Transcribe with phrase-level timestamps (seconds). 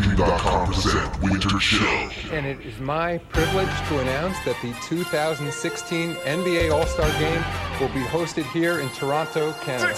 [0.00, 2.10] Present Winter Show.
[2.32, 7.44] And it is my privilege to announce that the 2016 NBA All Star Game
[7.80, 9.94] will be hosted here in Toronto, Canada.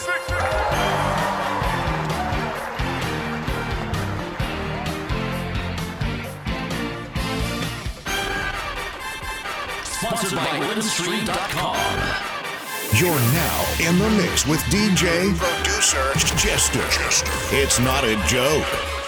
[9.84, 10.58] Sponsored by
[12.98, 16.82] You're now in the mix with DJ producer Jester.
[17.54, 19.01] It's not a joke.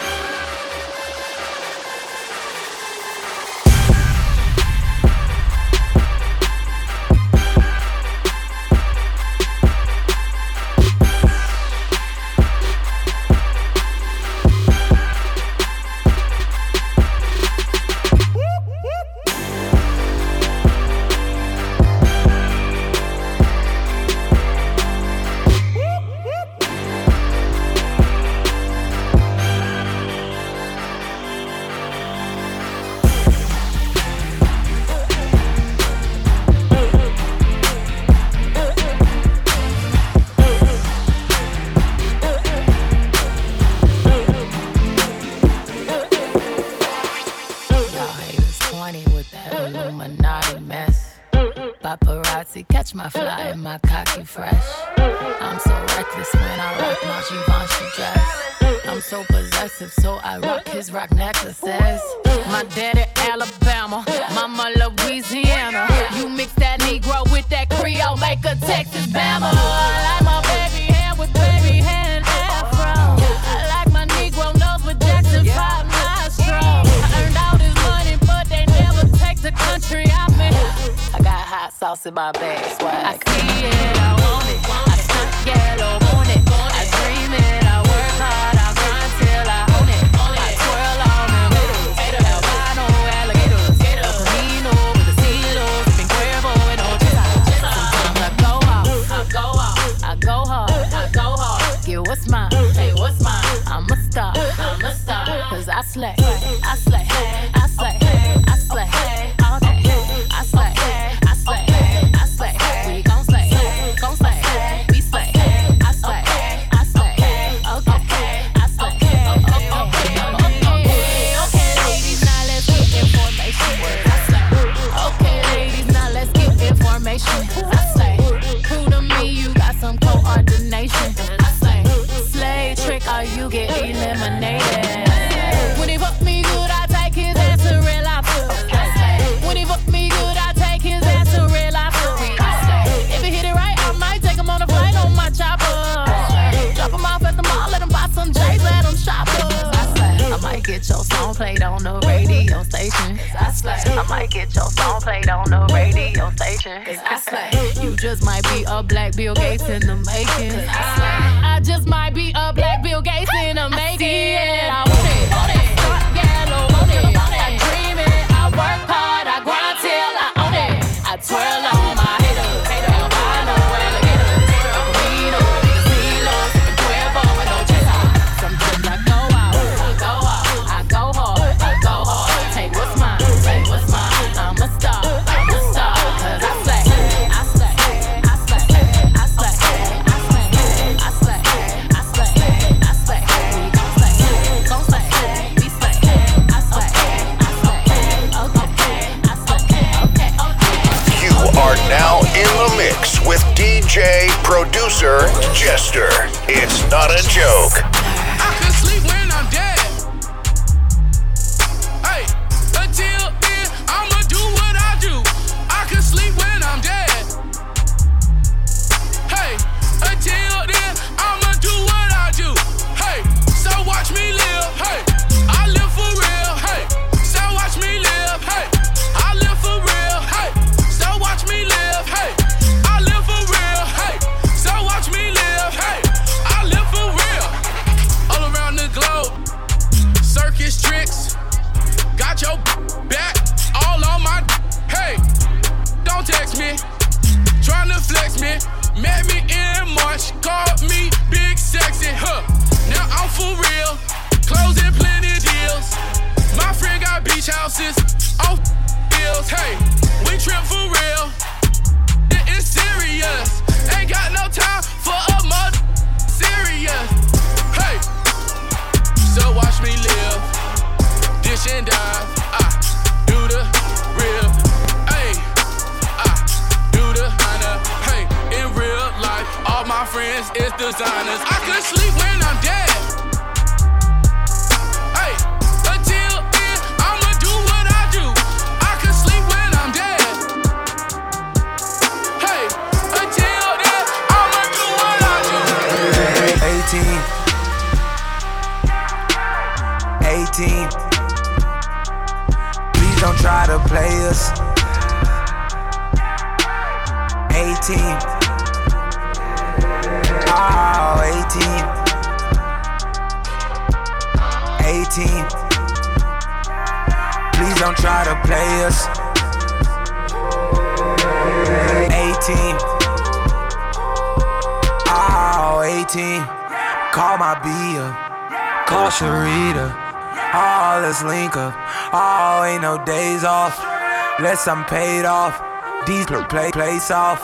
[334.67, 336.07] Unless I'm paid off.
[336.07, 337.43] These play place off.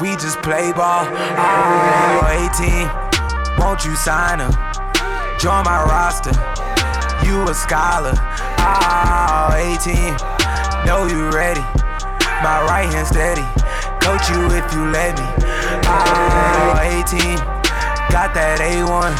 [0.00, 1.04] We just play ball.
[1.34, 3.58] Oh, 18.
[3.58, 4.54] Won't you sign up?
[5.40, 6.30] Join my roster.
[7.26, 8.14] You a scholar.
[8.62, 10.14] Oh, 18.
[10.86, 11.64] Know you ready.
[12.38, 13.42] My right hand steady.
[13.98, 15.26] Coach you if you let me.
[15.90, 17.36] Oh, 18.
[18.14, 19.10] Got that A1.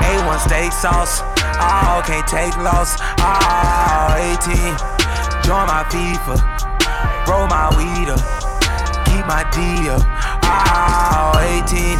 [0.00, 1.20] A1 steak sauce.
[1.60, 2.96] Oh, can't take loss.
[3.20, 4.93] Oh, 18.
[5.44, 6.40] Join my FIFA.
[7.28, 8.18] Roll my weed up.
[9.04, 10.00] Keep my D up.
[10.42, 11.98] Oh, 18.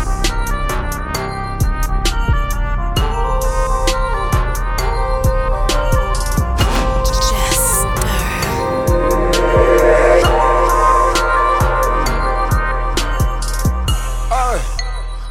[14.33, 14.59] Ay,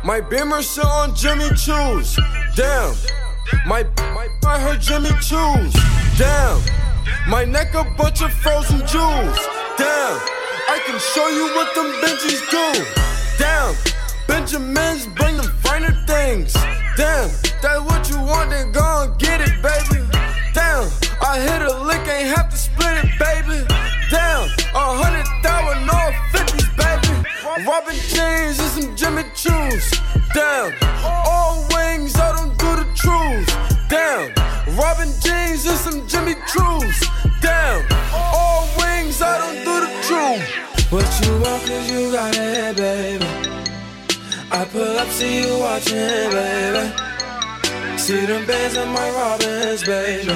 [0.04, 2.20] my Beamer sit on Jimmy Choo's.
[2.56, 2.94] Damn.
[3.66, 3.84] My,
[4.14, 5.74] my, I heard Jimmy Choo's.
[6.16, 6.83] Damn.
[7.28, 9.40] My neck a bunch of frozen jewels.
[9.78, 10.20] Damn.
[10.68, 12.84] I can show you what them Benjis do.
[13.40, 13.76] Damn.
[14.28, 16.54] Benjamins bring them finer things.
[16.98, 17.30] Damn.
[17.62, 20.04] That's what you want, then go and get it, baby.
[20.54, 20.90] Damn.
[21.22, 23.66] I hit a lick, ain't have to split it, baby.
[24.12, 24.50] Damn.
[24.76, 27.66] A hundred thousand, no fifties, baby.
[27.66, 29.96] Robin jeans and some Jimmy Choos.
[30.34, 30.74] Damn.
[31.06, 33.54] All wings, I don't do the truths.
[33.90, 34.53] Damn.
[34.76, 36.98] Robin jeans and some Jimmy Choos.
[37.42, 37.86] Damn.
[38.14, 40.92] All wings, I don't do the truth.
[40.92, 43.26] What you want, cause you got it, baby.
[44.52, 46.92] I pull up, see you watching, baby.
[47.98, 50.34] See them bands on my Robins, baby.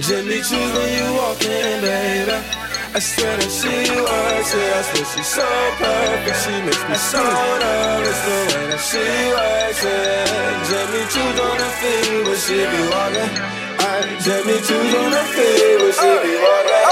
[0.00, 2.59] Jimmy Choos when you walk in, baby.
[2.92, 4.66] I swear that she works it.
[4.66, 5.46] I swear she's so
[5.78, 6.42] perfect.
[6.42, 10.26] She makes me so nervous the way that she works it.
[10.66, 13.30] Jimmy Choos on the feet when she be walking.
[13.78, 13.94] I
[14.26, 16.86] Jimmy Choos on the feet when she be walking.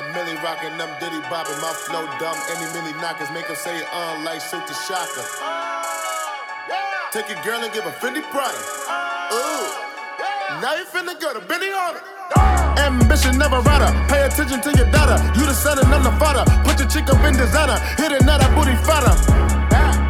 [0.00, 2.40] I'm Milly rockin' them diddy bopping, my flow dumb.
[2.56, 5.28] Any mini knockers make them say uh like shoot the shocker.
[7.12, 8.58] Take your girl and give a Fendi Prada.
[9.28, 9.68] Ooh,
[10.64, 12.00] now you finna go to Benny on.
[12.78, 13.90] Ambition never rider.
[14.08, 15.20] Pay attention to your data.
[15.36, 16.44] You the son and I'm the father.
[16.64, 17.78] Put your chick up in designer.
[17.96, 19.14] Hit that booty fatter.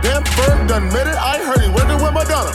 [0.02, 1.16] Damn, Ferg done made it.
[1.16, 2.52] I heard he working with Madonna.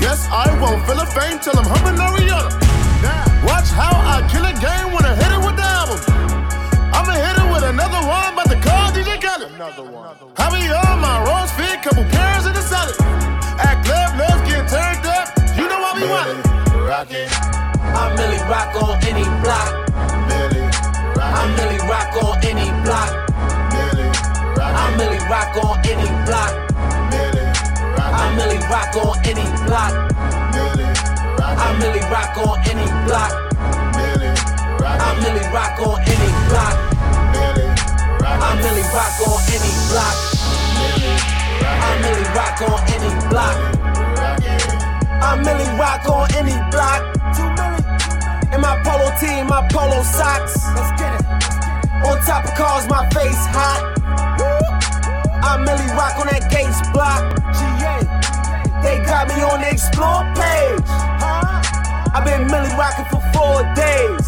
[0.00, 2.25] Guess I won't feel a fame till I'm humping.
[18.48, 19.90] Rock on any block.
[21.18, 23.10] I'm Milly Rock on any block.
[24.62, 26.54] I'm Milly Rock on any block.
[27.98, 29.92] I'm Milly Rock on any block.
[31.42, 33.32] I'm Milly Rock on any block.
[34.80, 36.76] I'm Milly Rock on any block.
[38.22, 40.16] I'm Milly Rock on any block.
[41.82, 43.56] I'm Milly Rock on any block.
[45.20, 47.15] I'm Milly Rock on any block.
[48.66, 48.82] Two Milly.
[48.82, 50.66] In my polo tee, my polo socks.
[50.74, 51.26] Let's get it.
[52.04, 53.94] On top of cars, my face hot.
[55.42, 57.22] I'm Milly Rock on that Gates block.
[57.54, 58.02] GA.
[58.82, 60.88] They got me on the explore page.
[62.14, 64.26] I've been Milly rocking for four days.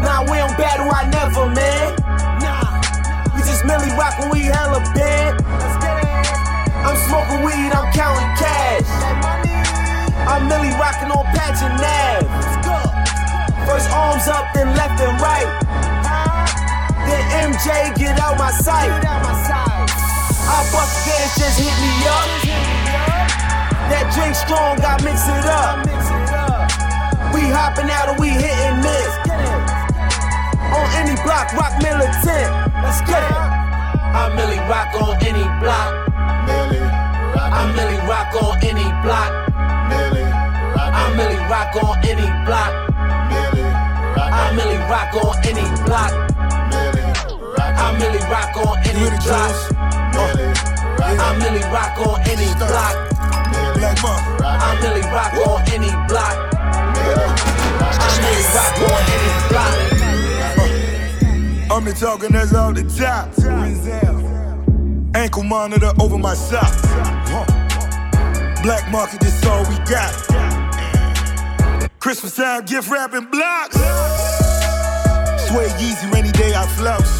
[0.00, 1.96] Nah, we don't battle, I never, man.
[2.40, 2.80] Nah,
[3.34, 5.40] we just Milly rock when we hella bad.
[6.84, 8.88] I'm smoking weed, I'm counting cash.
[10.28, 12.53] I'm Milly rocking on Patch and Nav.
[13.66, 15.48] First arms up, then left and right.
[17.08, 18.92] Then MJ get out my sight.
[18.92, 22.28] I bust dance, just hit me up.
[23.88, 25.80] That drink strong, I mix it up.
[27.32, 29.12] We hopping out and we hitting this.
[30.72, 32.48] On any block, rock militant.
[32.84, 33.36] Let's get it.
[34.12, 36.04] I Milly rock on any block.
[37.48, 39.32] I Milly rock on any block.
[40.76, 42.93] I Milly rock on any block.
[44.34, 46.12] I Milly rock on any block.
[47.56, 49.54] I Milly rock on any block.
[50.98, 52.96] I Milly rock on any block.
[54.42, 56.36] I Milly rock on any block.
[57.80, 59.74] I Milly rock on any block.
[61.70, 63.32] I'm the talking that's off the top.
[65.14, 66.82] Ankle monitor over my socks.
[68.62, 70.12] Black market, this all we got.
[72.00, 74.03] Christmas time gift wrapping blocks.
[75.54, 77.14] Sway Yeezy, rainy day I flouse.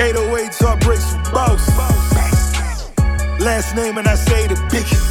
[0.00, 1.68] 808 heartbreaks for boss.
[3.38, 5.04] Last name and I say the biggest.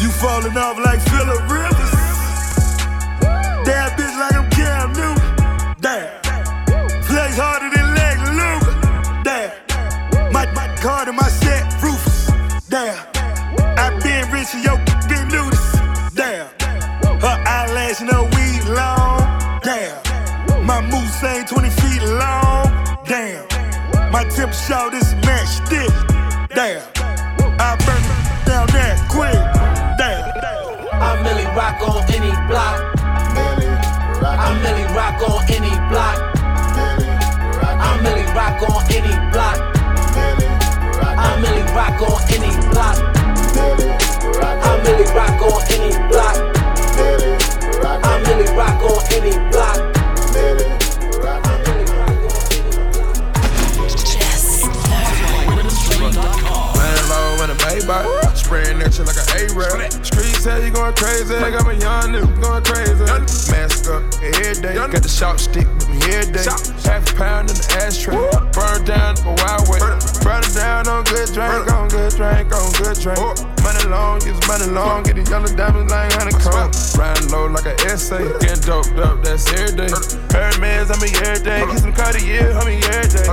[0.00, 1.92] You falling off like Philip Rivers.
[3.66, 5.74] Damn bitch like I'm Cam Newton.
[5.80, 6.22] Damn.
[7.10, 8.74] Plays harder than Lex Luger.
[9.24, 10.32] Damn.
[10.32, 12.30] My, my card and my set Rufus.
[12.68, 12.96] Damn.
[13.76, 14.76] I been rich and yo
[15.08, 16.14] been nudist.
[16.14, 16.46] Damn.
[17.18, 18.29] Her eyelash no.
[21.22, 22.64] My 20 feet long.
[23.04, 23.44] Damn.
[24.10, 25.92] My temp shot is match stick.
[26.54, 26.80] Damn.
[27.60, 28.00] I burn
[28.48, 29.36] down that quick.
[30.00, 30.24] Damn.
[30.96, 32.96] I Milly rock on any block.
[32.96, 36.16] I Milly rock on any block.
[37.68, 39.60] I Milly rock on any block.
[41.04, 42.96] I Milly rock on any block.
[44.40, 46.36] I Milly rock on any block.
[47.84, 49.49] I Milly rock on any block.
[57.90, 59.90] A spraying that shit like an A-Rap.
[60.06, 63.04] Streets say you going crazy, I got me young nigga going crazy.
[63.50, 66.46] Mask up every day, got the sharp stick with me every day.
[66.86, 68.14] Half a pound in the ashtray,
[68.54, 69.82] burn down the wild way.
[70.22, 70.50] Burn it.
[70.50, 73.22] Down on good drink, on good drink, on good drink.
[73.62, 76.74] Money long, use money long, get these yellow diamonds like honeycomb.
[76.98, 79.94] Riding low like an essay, getting doped up, that's every day.
[80.34, 83.30] Hermes, I me every day, get some Cartier, homie every day.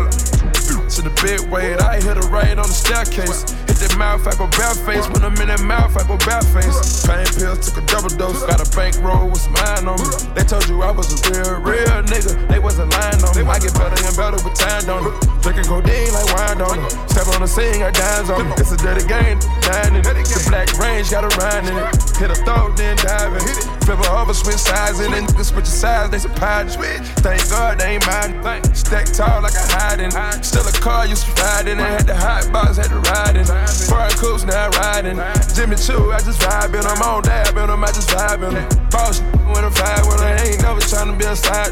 [0.93, 3.43] To the big weight, I hit a right on the staircase.
[3.77, 5.05] Hit that mouth, I go bare face.
[5.05, 7.05] When I'm in that mouth, I go bare face.
[7.05, 8.41] Pain pills, took a double dose.
[8.41, 10.09] Got a bankroll with some iron on me.
[10.33, 12.33] They told you I was a real, real nigga.
[12.49, 13.45] They wasn't lying on me.
[13.45, 15.13] I get better and better with time on it.
[15.45, 16.89] Drinking codeine like wine on it.
[17.05, 18.57] Step on the scene, got dimes on it.
[18.57, 19.93] It's a dirty game, dying.
[19.93, 22.17] The black range got a rhyme in it.
[22.17, 23.76] Hit a throw, then dive in it.
[23.87, 25.23] Flip her over, switch sides in it.
[25.23, 26.77] Niggas switch sides, they surprised.
[27.23, 28.35] Thank God they ain't mine.
[28.75, 30.11] Stack tall like a hiding.
[30.43, 31.83] Still a car, used to ride in it.
[31.83, 33.45] Had the hot box, had to ride in.
[33.87, 35.15] Foreign coops, now riding.
[35.55, 36.83] Jimmy Choo, I just vibing.
[36.83, 38.59] I'm on dab in them, I just vibing.
[38.91, 39.21] Boss
[39.55, 41.71] when I vibe with her, ain't never tryna be a side.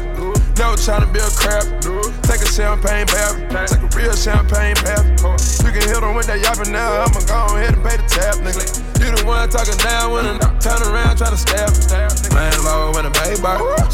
[0.56, 1.68] Never tryna be a crap.
[2.26, 3.38] Take a champagne bath.
[3.70, 5.06] Take a real champagne bath.
[5.62, 7.06] You can hit them with that yapping now.
[7.06, 8.66] I'ma go ahead and pay the tab, nigga.
[8.98, 11.70] You the one talking down when I turn around, try to stab.
[12.34, 13.38] Laying low in a baby,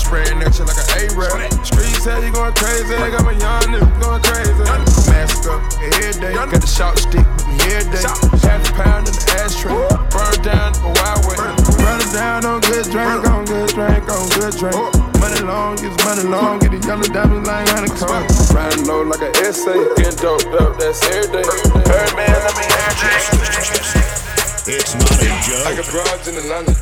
[0.01, 1.53] spraying that shit like an A-Rap.
[1.65, 4.91] Streets say you going crazy, got my young nigga going crazy.
[5.09, 8.04] Mask up every day, got the sharp stick with me every day.
[8.44, 9.73] Half a pound in the ashtray,
[10.12, 11.37] burn down the wild way.
[11.80, 14.76] Burn it down on good drink, on good drink, on good drink.
[14.76, 14.90] Oh.
[15.23, 18.26] Money long, use money long, get the yellow diamonds like honeycomb.
[18.50, 21.47] Riding low like an essay, getting doped up, that's every day.
[21.47, 24.02] Hermes, I mean every day.
[24.66, 25.66] It's not a joke.
[25.66, 26.75] I got broads in Atlanta,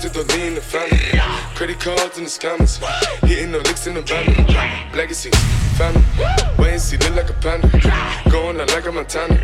[0.00, 0.98] just to lean the family.
[1.54, 2.78] Credit cards in the scammers,
[3.26, 4.26] hitting the licks in the van.
[4.94, 5.30] Legacy,
[5.76, 6.02] family,
[6.58, 7.68] wait and see, look like a panda.
[8.30, 9.34] Going out like a Montana,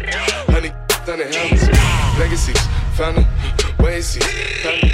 [0.52, 2.18] honey, on the helmets.
[2.18, 2.60] Legacies,
[2.94, 3.26] family,
[3.80, 4.20] wait and see,
[4.62, 4.90] family.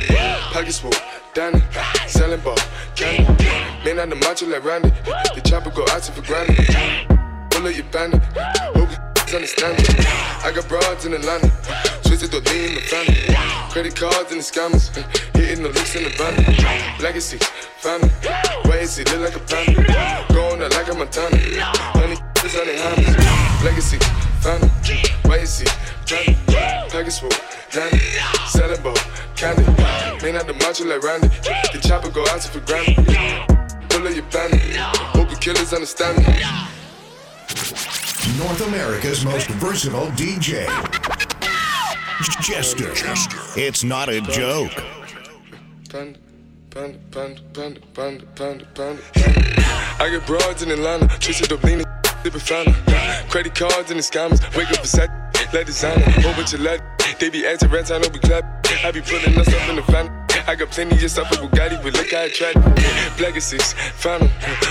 [0.53, 0.93] Pockets full,
[1.35, 1.63] Danny,
[2.07, 2.57] selling ball,
[2.97, 3.45] candy.
[3.85, 4.91] Man on the macho like Randy,
[5.35, 6.67] the chopper go out to for granted.
[7.51, 8.23] Pull up your bandit,
[8.75, 9.85] hope you understand me.
[10.43, 11.51] I got broads in Atlanta.
[12.03, 13.37] Twisted the lean in the family.
[13.71, 14.91] Credit cards and the scammers.
[15.37, 16.35] Hitting the looks in the van.
[17.01, 17.39] Legacy,
[17.79, 18.11] family.
[18.67, 20.27] Why is he look like a panda?
[20.35, 21.37] Going out like a Montana.
[21.95, 23.65] Honey, is on the hammers.
[23.65, 23.99] Legacy,
[24.43, 24.71] family.
[25.27, 25.67] Why is he
[26.05, 26.37] Johnny?
[26.91, 27.31] Package full,
[27.71, 27.99] Danny.
[28.49, 28.97] Selling ball,
[29.37, 29.63] candy.
[30.23, 31.29] Man out the macho like Randy.
[31.73, 32.97] The chopper go out to for granted.
[33.91, 34.77] Pull up your bandit.
[35.15, 38.00] Hope the killers understand me.
[38.39, 40.67] North America's most versatile DJ.
[42.43, 42.93] Jester.
[43.59, 44.73] It's not a joke.
[45.89, 46.19] Panda,
[46.71, 49.03] panda, panda, panda, panda, panda.
[49.99, 51.87] I get broads in Atlanta, twisted up leaning,
[52.23, 52.75] sipping fountain.
[53.29, 55.11] Credit cards and the scammers, wake up beside,
[55.53, 56.81] let designer, bunch of let,
[57.19, 58.45] They be acting I know we clap.
[58.85, 60.20] I be putting us up in the fan.
[60.51, 62.55] I got plenty of stuff with Bugatti, but look how I tried.
[63.17, 64.31] Black is six, found him.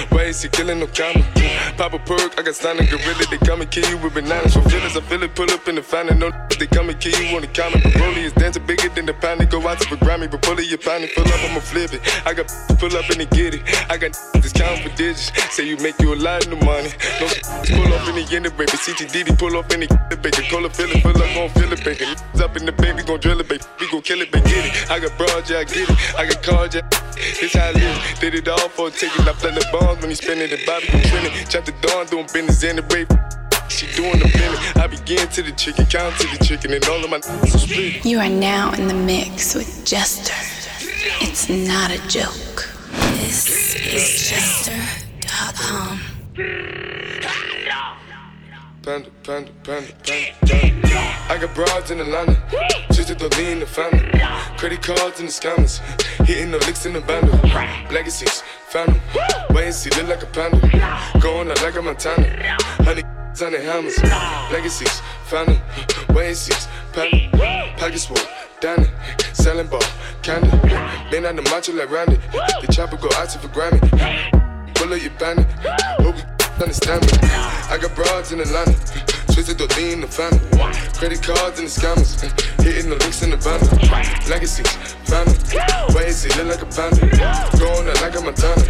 [0.10, 1.24] Why is he killing no comma?
[1.78, 3.24] Pop a perk, I got signed a gorilla.
[3.32, 4.98] They come and kill you with bananas for feelings.
[4.98, 6.20] I feel it, pull up in the fountain.
[6.20, 7.84] No, they come and kill you on the comment.
[7.96, 9.40] Broly is dancing bigger than the pound.
[9.40, 11.04] They go out to the Grammy, but pull your pound.
[11.04, 12.02] and Fill up, I'ma flip it.
[12.26, 12.48] I got
[12.78, 13.64] pull up and they get it.
[13.90, 15.32] I got discount for digits.
[15.56, 16.92] Say you make you a lot of money.
[17.20, 17.28] No,
[17.72, 18.72] pull up in the end, of baby.
[18.72, 20.44] CTD, pull up in the baby.
[20.52, 22.06] Cola fill it, fill up, gon' fill it, baby.
[22.44, 23.64] Up in the baby, gon' drill it, baby.
[23.80, 24.50] We gon' kill it, baby.
[24.50, 24.92] Get it.
[24.92, 25.98] I got broad, yeah, I get it.
[26.18, 26.82] I got cards, yeah.
[27.16, 28.20] It's how I live.
[28.20, 29.28] Did it all for a ticket.
[29.28, 31.34] I play the bombs when he spinning the Bobby gon' trending.
[31.48, 33.10] Chop the dawn, doing business in the rape.
[33.70, 34.60] She doing the billing.
[34.84, 38.04] I begin to the chicken, count to the chicken, and all of my split.
[38.06, 40.34] You are now in the mix with Jester.
[41.22, 42.68] It's not a joke.
[43.22, 43.48] This
[43.86, 46.00] is Jester.com.
[48.82, 50.88] Panda, panda, panda, panda, panda.
[51.30, 52.36] I got broads in Atlanta,
[52.92, 54.00] just to lean in the family.
[54.58, 55.80] Credit cards in the scammers,
[56.26, 57.38] hitting the licks in the bundle.
[57.94, 59.02] Legacies, found them.
[59.52, 60.60] Wait and see, look like a panda.
[61.20, 62.58] Going out like a Montana.
[62.84, 63.04] Honey,
[63.36, 63.98] the hammers.
[64.52, 65.02] Legacies.
[66.10, 66.54] Wait and see,
[66.94, 67.30] panda.
[67.78, 68.10] Pockets
[68.60, 68.90] down it.
[69.34, 69.82] Selling ball,
[70.22, 70.50] candy.
[71.12, 72.18] Been on the macho like Randy.
[72.62, 73.80] The chopper go out for Grammy.
[74.76, 75.46] Pull up your bandit.
[76.02, 76.24] Hope you
[76.62, 77.12] understand me.
[77.70, 78.74] I got broads in Atlanta,
[79.32, 80.40] twisted to lean the family.
[80.98, 82.20] Credit cards and the scammers,
[82.62, 83.70] hitting the links in the bundle.
[84.28, 84.68] Legacies,
[85.08, 85.38] family,
[85.96, 87.06] ways it look like a panda.
[87.58, 88.66] Going out like a Montana.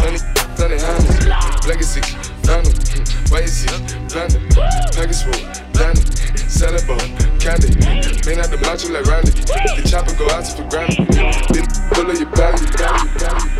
[0.00, 0.20] Honey,
[0.56, 1.66] honey, hammers.
[1.66, 2.14] Legacies,
[3.30, 3.72] ways it,
[4.08, 4.38] panda.
[4.94, 5.66] Package full.
[6.48, 6.98] Selling ball,
[7.38, 7.74] candy.
[8.24, 9.30] Man out the macho like Randy.
[9.30, 10.96] The chopper go out to for Grammy.
[11.52, 12.64] Then pull up your body.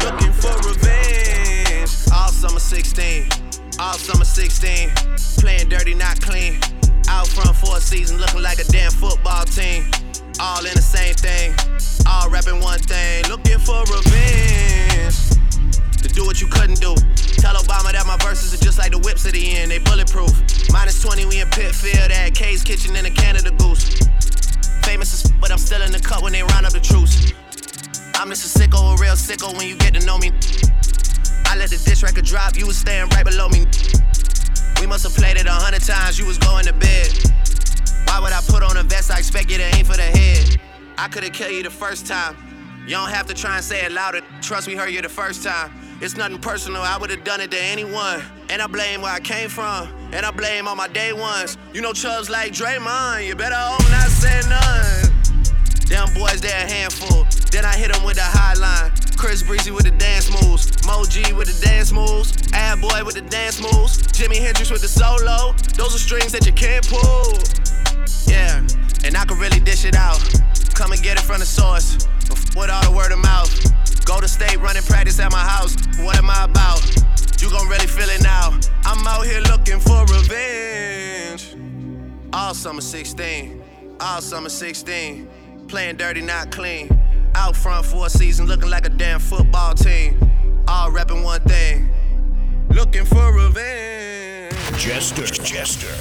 [0.02, 1.90] Looking for revenge.
[2.12, 3.28] All summer 16.
[3.78, 4.90] All summer 16,
[5.38, 6.58] playing dirty, not clean.
[7.08, 9.84] Out front for a season, looking like a damn football team.
[10.40, 11.54] All in the same thing,
[12.08, 13.24] all rapping one thing.
[13.28, 15.25] Looking for revenge.
[16.16, 16.96] Do what you couldn't do.
[17.44, 20.32] Tell Obama that my verses are just like the whips at the end, they bulletproof.
[20.72, 24.00] Minus 20, we in Pitfield at Kay's Kitchen in a Canada Goose.
[24.80, 27.36] Famous as but I'm still in the cut when they round up the troops.
[28.16, 30.32] I'm just a sicko, a real sicko when you get to know me.
[31.44, 33.68] I let the diss record drop, you was staying right below me.
[34.80, 37.12] We must have played it a hundred times, you was going to bed.
[38.08, 39.10] Why would I put on a vest?
[39.12, 40.56] I expect you to aim for the head.
[40.96, 42.40] I could've killed you the first time.
[42.88, 44.22] You don't have to try and say it louder.
[44.40, 45.85] Trust me, heard you the first time.
[45.98, 48.22] It's nothing personal, I would've done it to anyone.
[48.50, 51.56] And I blame where I came from, and I blame all my day ones.
[51.72, 55.12] You know Chubbs like Draymond, you better hope not say none.
[55.88, 57.26] Them boys, they a handful.
[57.50, 58.92] Then I hit them with the high line.
[59.16, 60.68] Chris Breezy with the dance moves.
[60.86, 62.34] Mo G with the dance moves.
[62.52, 64.02] Ad Boy with the dance moves.
[64.12, 65.54] Jimi Hendrix with the solo.
[65.76, 67.38] Those are strings that you can't pull.
[68.26, 68.58] Yeah,
[69.04, 70.20] and I can really dish it out.
[70.74, 72.06] Come and get it from the source.
[72.54, 73.75] With all the word of mouth.
[74.06, 75.74] Golden State, running practice at my house.
[75.98, 76.80] What am I about?
[77.42, 78.58] You gon' really feel it now.
[78.84, 81.56] I'm out here looking for revenge.
[82.32, 83.62] All summer 16.
[83.98, 85.28] All summer 16.
[85.66, 86.88] Playing dirty, not clean.
[87.34, 90.18] Out front for a season, looking like a damn football team.
[90.68, 91.92] All repping one thing.
[92.70, 94.54] Looking for revenge.
[94.78, 95.94] Jester, Jester.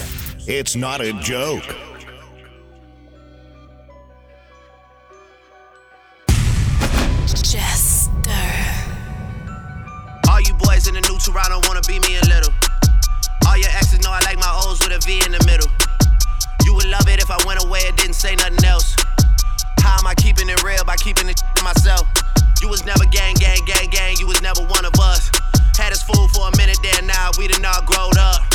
[0.48, 1.64] It's not a joke.
[7.28, 7.75] Jester.
[10.76, 12.52] In the new Toronto wanna be me a little.
[13.48, 15.66] All your exes know I like my O's with a V in the middle.
[16.68, 18.94] You would love it if I went away and didn't say nothing else.
[19.80, 22.06] How am I keeping it real by keeping it to myself?
[22.62, 24.18] You was never gang, gang, gang, gang.
[24.20, 25.32] You was never one of us.
[25.80, 28.55] Had us fooled for a minute there, now we done all growed up.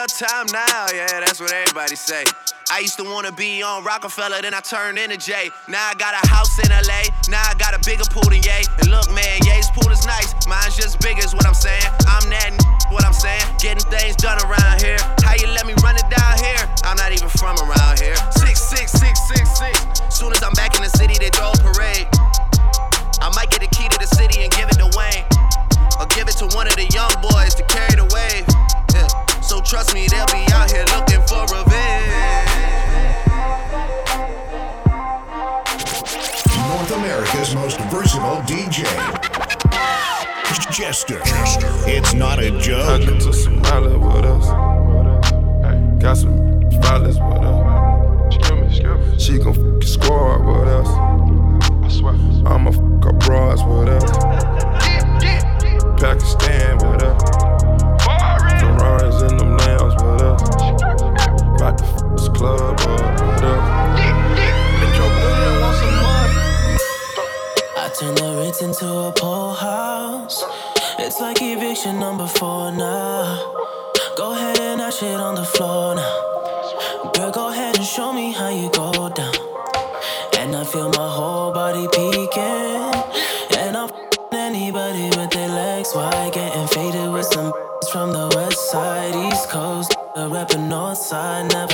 [0.00, 2.24] Your time now, yeah, that's what everybody say.
[2.72, 5.50] I used to wanna be on Rockefeller, then I turned into Jay.
[5.68, 8.64] Now I got a house in LA, now I got a bigger pool than Ye.
[8.80, 11.84] And look, man, Ye's pool is nice, mine's just bigger, is what I'm saying.
[12.08, 12.56] I'm that
[12.88, 14.96] what I'm saying, getting things done around here.
[15.20, 16.64] How you let me run it down here?
[16.88, 18.16] I'm not even from around here.
[18.40, 19.76] Six, six, six, six, six.
[20.08, 22.08] Soon as I'm back in the city, they throw a parade.
[23.20, 25.28] I might get the key to the city and give it to Wayne.
[26.00, 27.29] Or give it to one of the young boys
[29.80, 31.64] Trust me, they'll be out here looking for revenge.
[36.68, 38.84] North America's most versatile DJ.
[40.70, 41.18] Jester.
[41.24, 41.66] Jester.
[41.86, 43.00] It's not a joke.
[43.00, 44.48] I took some with us.
[46.02, 49.22] Got some violence with us.
[49.22, 50.88] She gon' fucking squad with us.
[51.84, 52.12] I swear.
[52.46, 54.10] I'ma fuck up bras with us.
[55.98, 57.49] Pakistan with us.
[61.60, 63.20] Rock the club up.
[67.76, 70.42] I turn the Ritz into a poor house.
[70.98, 73.52] It's like eviction number four now.
[74.16, 77.12] Go ahead and I shit on the floor now.
[77.12, 79.34] Girl, go ahead and show me how you go down.
[80.38, 82.09] And I feel my whole body peeking.
[91.12, 91.69] Rapping north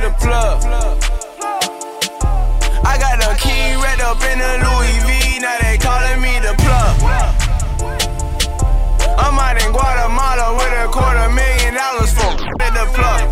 [0.00, 0.62] the plug.
[2.86, 6.54] I got the key wrapped up in a Louis V, now they calling me the
[6.62, 6.94] plug.
[9.18, 13.26] I'm out in Guatemala with a quarter million dollars for the plug.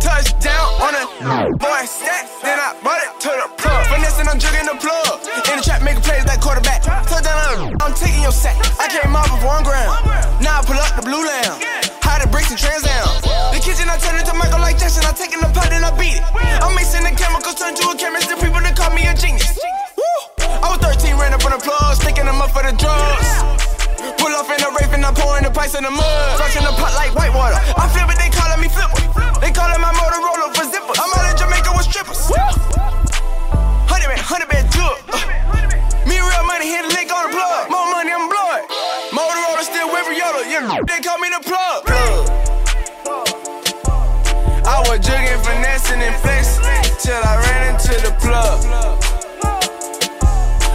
[0.00, 3.86] Touchdown on a boy stack, then I brought it to the plug.
[3.86, 5.22] Finessing, I'm jugging the plug.
[5.50, 6.82] In the trap, making plays like quarterback.
[6.82, 8.56] Touchdown, on I'm taking your sack.
[8.80, 10.06] I came off of one ground.
[10.42, 11.95] Now I pull up the blue lamb.
[12.36, 13.08] Bricks and trans down.
[13.48, 15.00] The kitchen, I turn it to Michael like Jackson.
[15.08, 16.24] I take in the pot and I beat it.
[16.60, 18.28] I'm mixing the chemicals, turn to a chemist.
[18.28, 19.56] The people that call me a genius.
[19.96, 20.44] Woo!
[20.44, 23.28] I was 13, ran up on the plug, sticking them up for the drugs.
[24.20, 26.36] Pull off in the rape and I'm pouring the pipes in the mud.
[26.36, 27.56] Flushing the pot like white water.
[27.56, 29.00] I flip it, they calling me flipper.
[29.40, 30.92] They calling my Motorola for zipper.
[30.92, 32.20] I'm out in Jamaica with strippers.
[33.88, 34.96] Honey man, honey man, good.
[35.08, 35.24] Uh,
[36.04, 37.72] me real money, hit a lick on the plug.
[37.72, 38.45] More money, I'm blood.
[40.56, 41.84] They call me the plug.
[44.64, 46.64] I was jugging, finessing, and flexing
[46.98, 48.64] till I ran into the plug.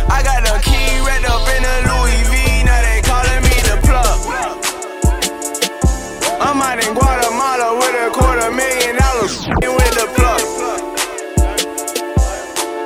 [0.08, 3.82] I got the key wrapped up in a Louis V, now they calling me the
[3.82, 4.22] plug.
[6.40, 10.42] I'm out in Guatemala with a quarter million dollars with the plug.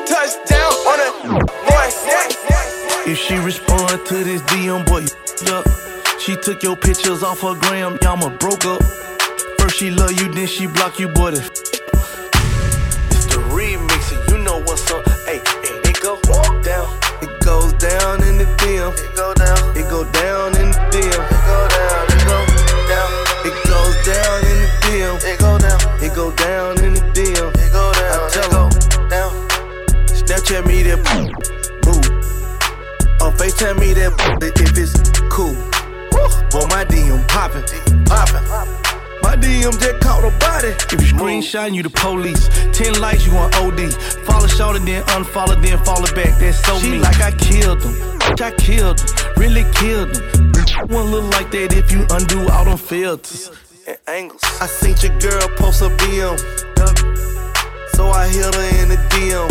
[0.08, 1.92] Touchdown on a boy.
[3.12, 5.06] If she respond to this DM, boy,
[5.54, 5.95] up.
[6.26, 8.82] She took your pictures off her gram, y'all broke up.
[9.60, 11.34] First she love you, then she block you, boy.
[11.34, 11.70] It's
[13.30, 15.08] the remix, and you know what's up.
[15.28, 16.20] Hey, hey, it go
[16.64, 16.90] down.
[17.22, 18.92] It goes down in the DM.
[18.98, 19.78] It go down.
[19.78, 21.14] It go down in the DM.
[21.14, 22.10] It go down.
[22.10, 22.42] It go
[22.90, 23.10] down.
[23.46, 25.22] It goes down in the DM.
[25.30, 25.80] It go down.
[26.02, 27.54] It go down in the DM.
[27.54, 28.18] It go down.
[28.18, 28.70] I tell her
[29.10, 29.32] down.
[30.10, 32.02] Snapchat me that boo.
[33.24, 34.12] Or FaceTime me that
[34.42, 35.56] if it's cool.
[36.52, 37.64] Boy, my DM poppin',
[38.06, 38.86] poppin'.
[39.26, 40.70] My DM just caught a body.
[40.70, 42.48] If you screenshot, you the police.
[42.78, 43.92] Ten likes, you on OD.
[44.26, 46.38] Follow short and then unfollow, then follow back.
[46.40, 47.02] That's so she mean.
[47.02, 47.96] like I killed him.
[48.22, 49.08] I killed him.
[49.36, 50.88] Really killed him.
[50.90, 53.50] One look like that if you undo all them filters
[53.88, 54.44] and angles.
[54.62, 56.38] I seen your girl post a BM.
[57.96, 59.50] So I hit her in the DM.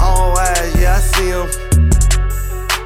[0.00, 1.48] All eyes, yeah, I see him.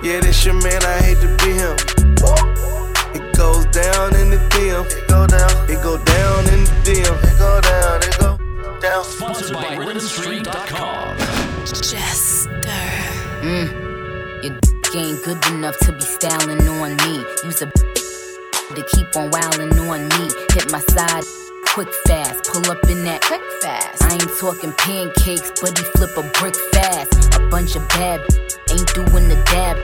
[0.03, 2.00] Yeah, this your man, I hate to be him.
[2.23, 4.85] It goes down in the DM.
[4.87, 5.71] It go down.
[5.71, 7.17] It go down in the DM.
[7.25, 8.03] It go down.
[8.03, 8.39] It go
[8.81, 9.05] down.
[9.05, 11.17] Sponsored by RhythmStreet.com.
[11.67, 12.51] Jester.
[13.43, 14.45] Mm.
[14.45, 17.25] Your d- ain't good enough to be styling on me.
[17.45, 17.67] Use a
[18.75, 20.31] to keep on wildin' on me.
[20.53, 21.25] Hit my side.
[21.73, 24.03] Quick fast, pull up in that quick fast.
[24.03, 27.37] I ain't talking pancakes, but he flip a brick fast.
[27.37, 28.21] A bunch of bad
[28.71, 29.79] ain't doing the dab.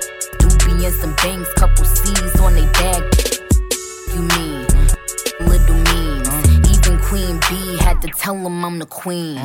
[0.67, 3.03] Doobie and some bangs, couple C's on they bag.
[4.15, 4.67] You mean
[5.41, 6.29] little means?
[6.71, 9.37] Even Queen B had to tell him I'm the queen.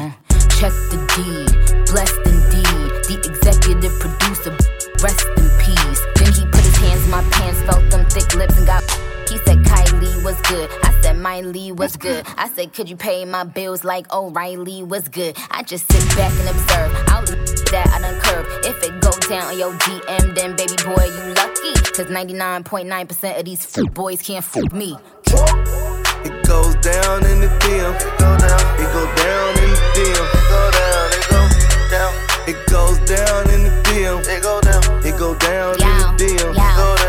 [0.60, 2.66] Check the deed, blessed indeed.
[3.08, 4.52] The executive producer,
[5.04, 6.02] rest in peace.
[6.16, 8.84] Then he put his hands in my pants, felt them thick lips, and got.
[9.30, 10.70] He said Kylie was good.
[10.84, 12.26] I said Miley was good.
[12.38, 15.38] I said, could you pay my bills like oh, O'Reilly was good?
[15.50, 17.04] I just sit back and observe.
[17.08, 18.48] I'll that I done curve.
[18.64, 21.74] If it go down on your DM, then baby boy, you lucky.
[21.96, 24.98] Cause 99.9% of these f- boys can't fool me.
[26.24, 27.96] It goes down in the DM.
[27.96, 28.62] It go down.
[28.80, 30.28] It go down in the DM.
[30.38, 31.08] It go down.
[31.12, 31.42] It go
[31.90, 32.14] down.
[32.48, 34.20] It goes down in the DM.
[34.28, 35.06] It go down.
[35.06, 36.52] It go down in the DM.
[36.52, 37.01] It go down.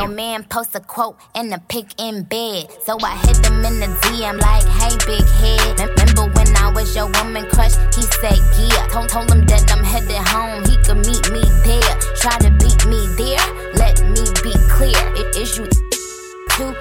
[0.00, 2.72] Your man post a quote and a pic in bed.
[2.86, 5.78] So I hit them in the DM like, hey, big head.
[5.78, 7.76] Remember when I was your woman crush?
[7.94, 8.88] He said, yeah.
[8.88, 10.64] Told, told him that I'm headed home.
[10.64, 11.92] He could meet me there.
[12.16, 13.44] Try to beat me there.
[13.76, 14.96] Let me be clear.
[15.20, 16.72] It is you too.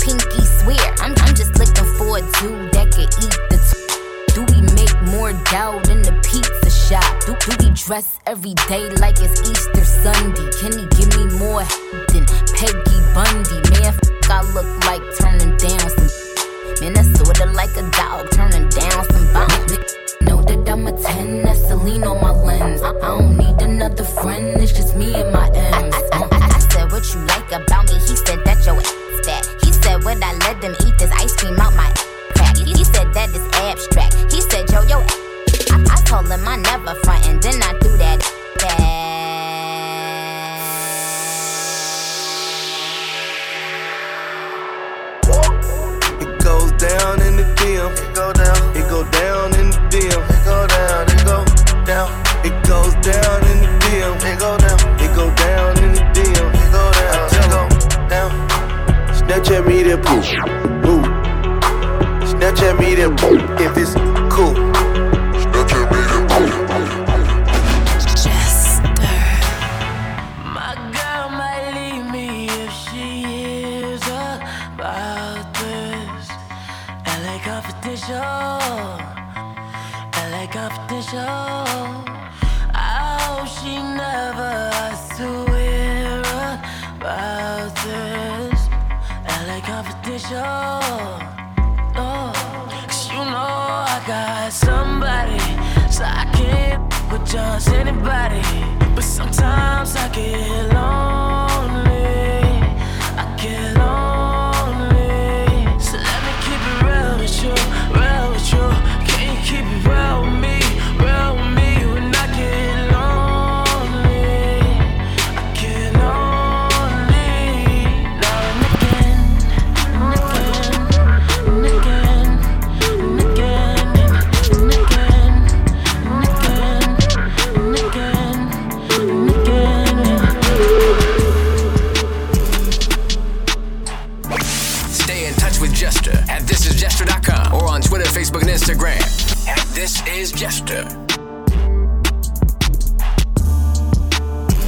[0.00, 0.80] Pinky swear.
[1.04, 4.96] I'm, I'm just looking for a dude that could eat the t- Do we make
[5.12, 7.04] more dough than the pizza shop?
[7.28, 10.48] Do, do we dress every day like it's Easter Sunday?
[10.56, 11.68] Can he give me more
[12.62, 13.58] Peggy Bundy?
[13.70, 13.92] Man,
[14.30, 14.91] I look like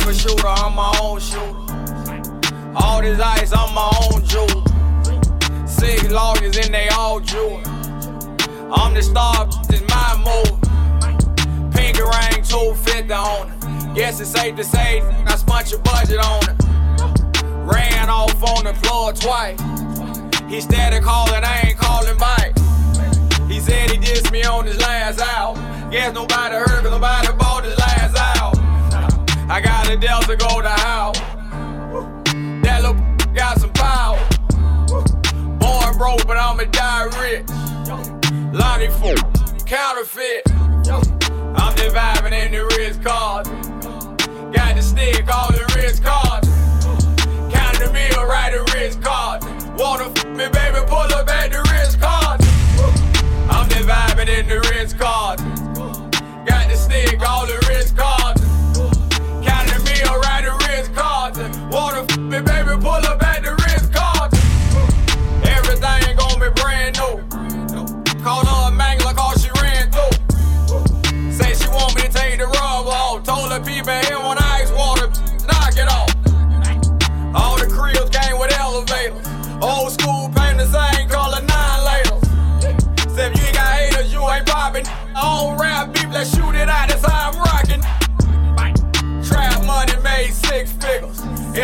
[0.09, 1.55] a shooter, I'm my own shooter.
[2.77, 5.67] All this ice, I'm my own jeweler.
[5.67, 7.62] Six lawyers and they all jeweler.
[8.73, 10.61] I'm the star, this my move.
[11.73, 13.95] Pinky ring, 250 on it.
[13.95, 17.43] Guess it's safe to say I spent your budget on it.
[17.64, 19.61] Ran off on the floor twice.
[20.51, 22.59] He steady calling, I ain't calling back.
[23.49, 25.55] He said he dissed me on his last out.
[25.90, 27.94] Guess nobody heard, cause nobody bought his last.
[29.47, 31.13] I got a Delta go to how.
[32.63, 32.97] That little
[33.35, 34.19] got some power.
[35.59, 37.47] Born broke, but I'ma die rich.
[38.55, 39.17] Lonnie fool,
[39.67, 40.43] counterfeit.
[40.49, 43.45] I'm just vibing in the Ritz card.
[44.55, 46.49] Got the stick all the Ritz cards.
[47.53, 49.45] Counting the meal, right the Ritz card.
[49.79, 52.41] Wanna f me, baby, pull up at the Ritz card.
[53.51, 55.54] I'm just vibing in the Ritz card.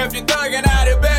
[0.03, 1.10] If you're thugging out of bed.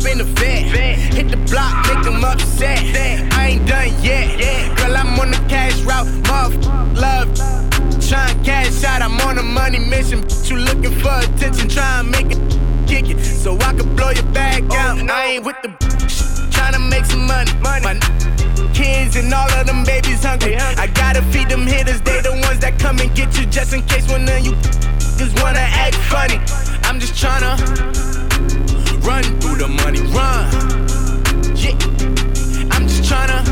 [0.00, 0.62] up in the vet.
[1.14, 2.78] Hit the block, make them upset.
[3.32, 4.76] I ain't done yet.
[4.78, 6.06] Girl, I'm on the cash route.
[6.28, 6.54] Muff,
[6.96, 7.28] love.
[8.00, 10.24] Tryin' cash out, I'm on a money mission.
[10.44, 12.40] You looking for attention, try and make it
[12.86, 14.98] kick it so I can blow your bag oh, out.
[14.98, 15.14] Oh, no.
[15.14, 15.68] I ain't with the
[16.50, 17.52] trying to make some money.
[17.60, 17.84] money.
[17.84, 17.94] My
[18.74, 20.54] kids and all of them babies hungry.
[20.54, 20.82] hungry.
[20.82, 23.82] I gotta feed them hitters, they the ones that come and get you just in
[23.82, 24.54] case one of you
[25.20, 26.38] niggas wanna act funny.
[26.84, 27.56] I'm just tryna
[29.04, 30.48] run through the money, run.
[31.56, 31.76] Yeah,
[32.72, 33.44] I'm just tryna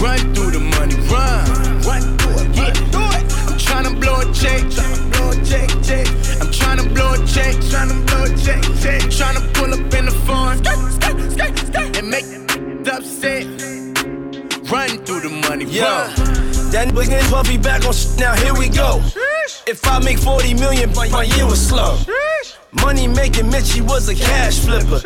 [0.00, 1.46] run through the money, run.
[1.82, 3.24] Run through it, yeah, do it.
[3.46, 6.06] I'm tryna blow a check, tryna blow a check, check.
[6.40, 9.02] I'm tryna blow a check, tryna blow a check, check.
[9.02, 10.60] Tryna pull up in the farm
[11.96, 12.26] and make
[12.92, 13.46] upset.
[14.70, 15.72] Run through the money, run.
[15.72, 16.14] yeah.
[16.14, 16.55] run.
[16.72, 19.00] That nigga is puffy back on shit, now here we go.
[19.66, 21.98] If I make 40 million, my year was slow.
[22.82, 25.00] Money making Mitchie was a cash flipper.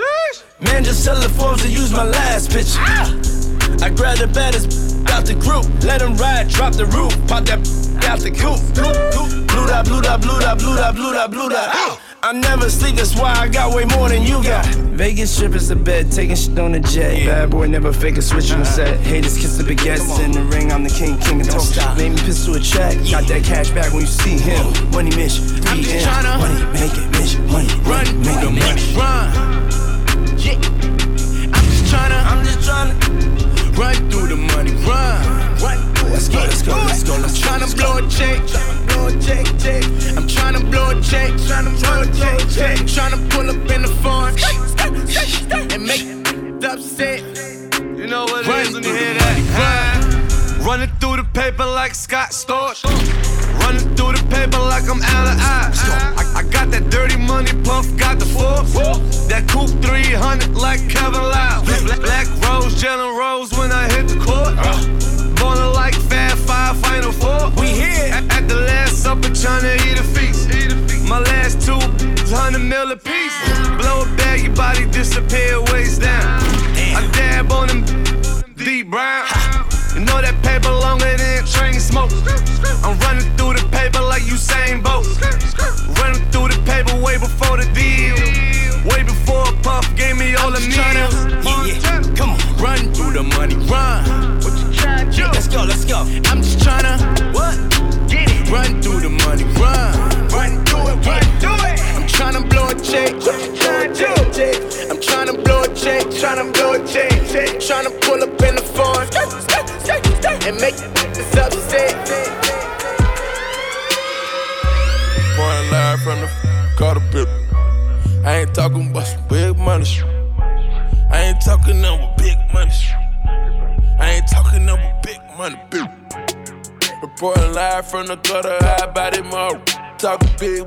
[0.61, 2.81] Man, just sell the forms and use my last picture.
[3.85, 7.59] I grab the baddest out the group, let him ride, drop the roof, pop that
[8.05, 8.61] out the coop.
[8.75, 12.01] Blue dot, blue dot, blue dot, blue dot, blue dot, blue dot.
[12.23, 14.66] I never sleep, that's why I got way more than you got.
[14.66, 17.25] Vegas trip is the bed, taking shit on the jet.
[17.25, 18.89] Bad boy never fake a switch on the set.
[18.89, 19.03] Uh-huh.
[19.03, 20.71] Haters kiss the baguettes in the ring.
[20.71, 21.97] I'm the king, king of talk shit.
[21.97, 22.95] Made me pistol a check.
[23.11, 24.66] Got that cash back when you see him.
[24.91, 28.85] Money mission, I'm just tryna money make it mission, money run make it the money,
[28.93, 29.33] run.
[30.37, 30.61] Yeah.
[31.57, 33.50] I'm just tryna, I'm just tryna
[33.81, 35.57] run through the money, run.
[35.64, 35.78] Run.
[36.12, 37.51] Let's go, let's go, let's go, let's go.
[37.51, 38.39] I'm tryna blow a check,
[38.89, 39.85] blow a check, check.
[40.16, 42.76] I'm tryna blow a check, tryna blow a check, check.
[42.95, 44.37] Tryna pull up in the phone
[45.72, 47.20] and make it upset.
[47.97, 49.37] You know what it is when you hear that?
[49.57, 50.66] Run.
[50.66, 52.85] Running through the paper like Scott Storch.
[53.61, 55.81] Running through the paper like I'm Allen Ives.
[55.89, 58.80] I, I got that dirty money, Puff got the force.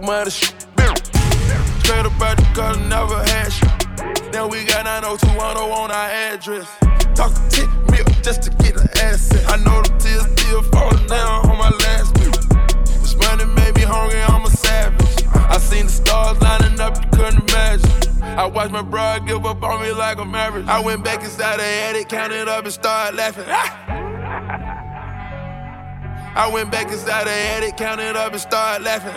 [0.03, 0.53] Money, shit.
[1.79, 4.33] Straight about the gutter, never had shit.
[4.33, 5.31] Now we got 90210
[5.71, 6.67] on our address.
[7.15, 9.45] Talking 10 mil just to get an asset.
[9.47, 12.35] I know the tears still falling down on my last bill.
[12.83, 15.23] This money made me hungry, I'm a savage.
[15.33, 17.89] I seen the stars lining up, you couldn't imagine.
[18.21, 20.67] I watched my bro give up on me like I'm average.
[20.67, 23.45] I went back inside the attic, counted up and started laughing.
[26.35, 29.13] I went back inside the attic, counted up and started laughing.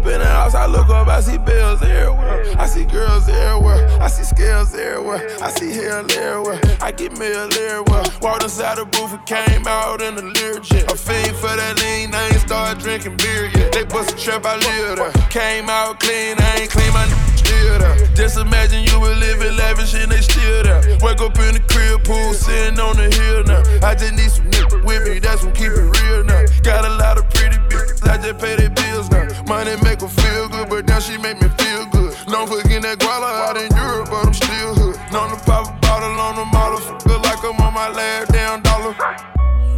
[0.00, 2.44] Up in the house, I look up, I see bills everywhere.
[2.58, 5.28] I see girls everywhere, I see scales everywhere.
[5.42, 8.04] I see hair everywhere, I get mail everywhere.
[8.22, 10.90] Walked inside the booth and came out in the Learjet.
[10.92, 13.72] A fiend for that lean, I ain't started drinking beer yet.
[13.72, 15.12] They bust a trap, I live there.
[15.28, 17.96] Came out clean, I ain't clean, my n- still there.
[18.14, 20.79] Just imagine you were living lavish and they still there.
[21.02, 23.64] Wake up in the crib, pool, sitting on the hill now.
[23.86, 26.44] I just need some niggas with me, that's what keep it real now.
[26.62, 29.24] Got a lot of pretty bitches, I just pay their bills now.
[29.48, 32.12] Money make her feel good, but now she make me feel good.
[32.28, 34.96] Don't forget that guala out in Europe, but I'm still hood.
[35.12, 38.94] Known to pop a bottle on the motherfucker like I'm on my last damn dollar.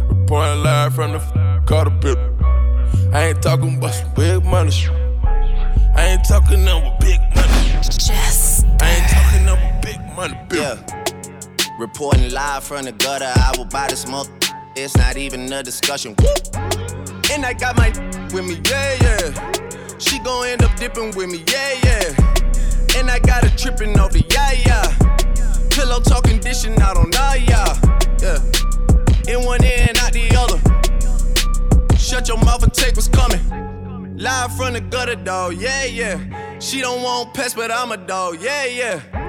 [0.09, 2.17] Reporting live from the Carter pit.
[3.13, 4.71] I ain't talking about some big money.
[4.71, 4.91] shit.
[5.95, 7.79] I ain't talking about big money.
[7.81, 11.12] Just I ain't talking about big money, big Yeah.
[11.83, 14.29] Reporting live from the gutter, I will buy this month.
[14.73, 16.15] It's not even a discussion.
[16.17, 16.61] Woo!
[17.29, 17.89] And I got my
[18.33, 19.97] with me, yeah, yeah.
[19.97, 22.97] She gon' end up dipping with me, yeah, yeah.
[22.97, 25.67] And I got her tripping the yeah, yeah.
[25.71, 27.77] Pillow talking, dishing out on nah, yeah.
[28.21, 28.39] Yeah.
[29.27, 31.97] In one ear and out the other.
[31.97, 33.41] Shut your mouth and take what's coming.
[34.17, 36.59] Live from the gutter, dog, yeah, yeah.
[36.59, 39.22] She don't want pets, but I'm a dog, yeah, yeah.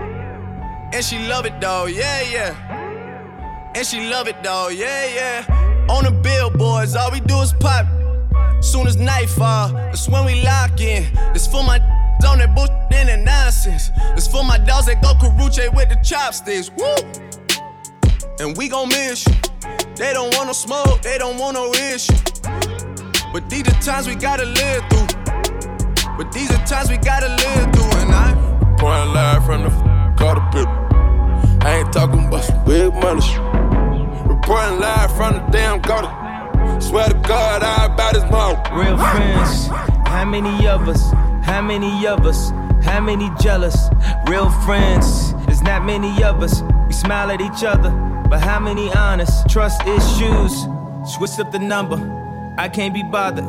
[0.94, 3.72] And she love it, though, yeah, yeah.
[3.74, 5.86] And she love it, though, yeah, yeah.
[5.90, 7.84] On the billboards, all we do is pop.
[8.62, 11.12] Soon as nightfall, that's when we lock in.
[11.32, 11.80] This for my
[12.24, 13.90] on that bullshit and that nonsense.
[14.14, 16.70] This for my dogs that go caruche with the chopsticks.
[16.78, 16.94] Woo!
[18.38, 19.34] And we gon' miss you.
[19.96, 22.14] They don't want no smoke, they don't want no issue.
[23.32, 25.08] But these are times we gotta live through.
[26.16, 28.76] But these are times we gotta live through, and I.
[28.78, 29.93] Pouring live from the
[30.24, 30.66] Carter pit.
[31.60, 33.20] I ain't talking about some big money.
[34.24, 36.08] Reporting live from the damn gutter.
[36.80, 38.56] Swear to God, I about his mouth.
[38.72, 39.66] Real friends,
[40.08, 41.12] how many of us?
[41.44, 42.52] How many of us?
[42.82, 43.76] How many jealous?
[44.26, 46.62] Real friends, there's not many of us.
[46.86, 47.90] We smile at each other,
[48.30, 49.46] but how many honest?
[49.50, 50.66] Trust issues,
[51.04, 51.98] switch up the number.
[52.56, 53.44] I can't be bothered.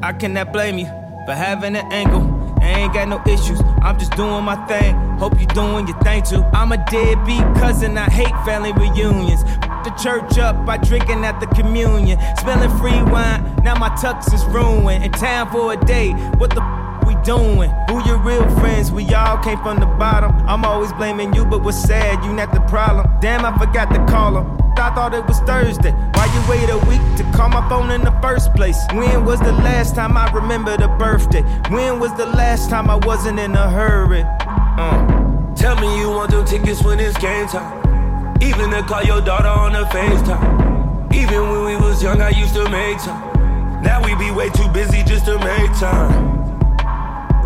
[0.00, 0.86] I cannot blame you
[1.26, 2.29] for having an angle.
[2.70, 3.60] Ain't got no issues.
[3.82, 4.94] I'm just doing my thing.
[5.18, 6.42] Hope you doing your thing too.
[6.52, 7.98] I'm a deadbeat cousin.
[7.98, 9.42] I hate family reunions.
[9.84, 12.18] the church up by drinking at the communion.
[12.38, 15.04] Smelling free wine, now my tux is ruined.
[15.04, 16.60] In town for a day, what the
[17.06, 17.70] we doing?
[17.88, 18.92] Who your real friends?
[18.92, 20.30] We all came from the bottom.
[20.48, 23.06] I'm always blaming you, but what's sad, you not the problem.
[23.20, 24.59] Damn, I forgot to call him.
[24.80, 25.92] I thought it was Thursday.
[25.92, 28.78] Why you wait a week to call my phone in the first place?
[28.94, 31.42] When was the last time I remembered a birthday?
[31.68, 34.24] When was the last time I wasn't in a hurry?
[34.24, 35.20] Uh.
[35.54, 38.38] Tell me you want them tickets when it's game time.
[38.42, 41.14] Even to call your daughter on the FaceTime.
[41.14, 43.82] Even when we was young, I used to make time.
[43.82, 46.40] Now we be way too busy just to make time.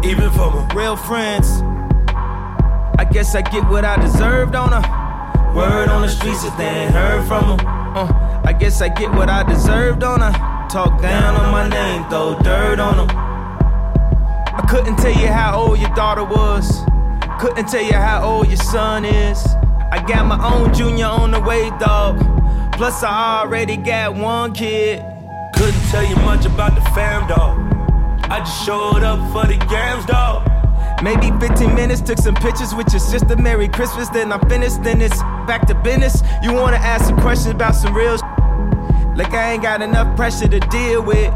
[0.04, 1.62] Even for my real friends.
[2.96, 5.03] I guess I get what I deserved on her.
[5.54, 7.66] Word on the streets if they ain't heard from them.
[7.66, 10.32] Uh, I guess I get what I deserved on her.
[10.68, 13.16] Talk down on my name, throw dirt on them.
[13.16, 16.82] I couldn't tell you how old your daughter was.
[17.38, 19.46] Couldn't tell you how old your son is.
[19.92, 22.18] I got my own junior on the way, dog.
[22.72, 25.04] Plus, I already got one kid.
[25.54, 27.60] Couldn't tell you much about the fam, dog.
[28.28, 30.50] I just showed up for the games, dog.
[31.02, 33.36] Maybe 15 minutes, took some pictures with your sister.
[33.36, 34.82] Merry Christmas, then I'm finished.
[34.82, 36.22] Then it's back to business.
[36.42, 38.22] You wanna ask some questions about some real sh-
[39.16, 41.32] Like I ain't got enough pressure to deal with.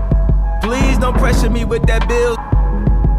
[0.63, 2.37] Please don't pressure me with that bill.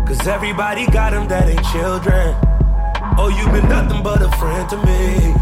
[0.07, 2.35] Cause everybody got them that ain't children.
[3.17, 5.35] Oh, you been nothing but a friend to me.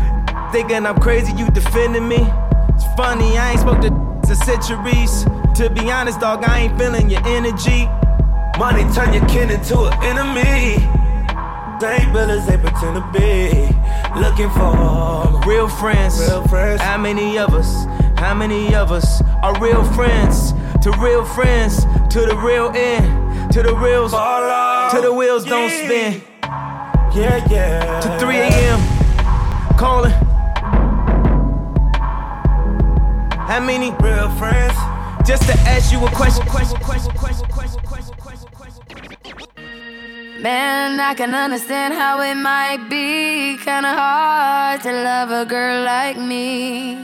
[0.51, 2.27] Thinking I'm crazy, you defending me.
[2.73, 5.25] It's funny, I ain't spoke to in centuries.
[5.55, 7.87] To be honest, dog, I ain't feeling your energy.
[8.57, 10.77] Money turn your kin into an enemy.
[11.79, 13.69] Same villas they pretend to be.
[14.19, 16.19] Looking for real friends.
[16.19, 16.81] Real friends.
[16.81, 17.85] How many of us?
[18.17, 20.53] How many of us are real friends?
[20.81, 25.51] To real friends, to the real end, to the reals, to the wheels yeah.
[25.51, 26.21] don't spin.
[27.13, 27.99] Yeah, yeah.
[28.01, 29.77] To 3 a.m.
[29.77, 30.11] calling.
[33.47, 34.73] How many real friends?
[35.27, 36.47] Just to ask you a question.
[40.41, 46.15] Man, I can understand how it might be kinda hard to love a girl like
[46.15, 46.95] me.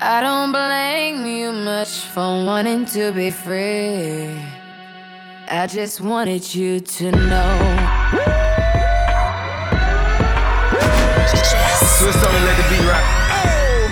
[0.00, 4.42] I don't blame you much for wanting to be free.
[5.48, 7.52] I just wanted you to know.
[11.96, 13.04] Swiss on let the beat rock.
[13.30, 13.90] Oh,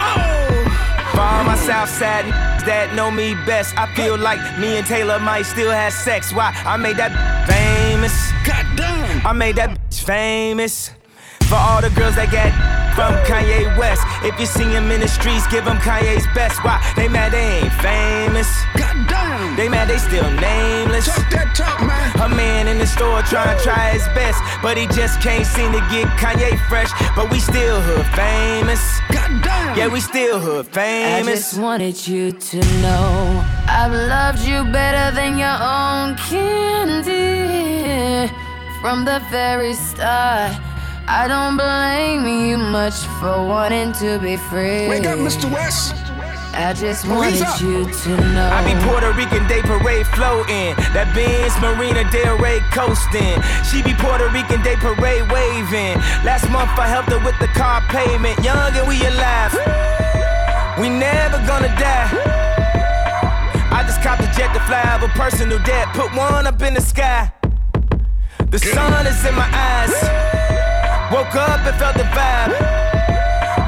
[0.00, 1.10] oh.
[1.12, 5.42] For all my Southside that know me best, I feel like me and Taylor might
[5.42, 6.32] still have sex.
[6.32, 6.52] Why?
[6.66, 7.14] I made that
[7.46, 8.14] famous.
[8.44, 9.26] Goddamn.
[9.26, 10.90] I made that famous.
[11.48, 12.50] For all the girls that got
[12.96, 14.02] from Kanye West.
[14.24, 16.64] If you see him in the streets, give him Kanye's best.
[16.64, 16.82] Why?
[16.96, 18.48] They mad they ain't famous.
[19.36, 19.56] Goddamn.
[19.56, 21.06] They mad they still nameless.
[21.06, 22.32] Talk that talk, man.
[22.32, 25.72] A man in the store trying to try his best, but he just can't seem
[25.72, 26.90] to get Kanye fresh.
[27.14, 28.80] But we still hood famous.
[29.12, 29.76] Goddamn.
[29.76, 31.28] Yeah, we still hood famous.
[31.28, 37.12] I just wanted you to know I've loved you better than your own candy
[38.80, 40.56] from the very start.
[41.08, 44.88] I don't blame you much for wanting to be free.
[44.88, 45.50] Wake up, Mr.
[45.52, 46.05] West.
[46.56, 48.48] I just wanted you to know.
[48.48, 50.72] I be Puerto Rican Day Parade floating.
[50.96, 53.36] That Benz Marina Del Rey coasting.
[53.68, 56.00] She be Puerto Rican Day Parade waving.
[56.24, 58.40] Last month I helped her with the car payment.
[58.40, 59.52] Young and we alive.
[60.80, 62.08] We never gonna die.
[63.68, 65.92] I just copped a jet to fly over personal debt.
[65.92, 67.30] Put one up in the sky.
[68.48, 69.92] The sun is in my eyes.
[71.12, 72.56] Woke up and felt the vibe.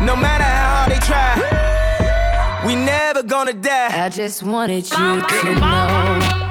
[0.08, 1.47] No matter how hard they try,
[2.68, 4.04] we never gonna die.
[4.04, 6.47] I just wanted you to know.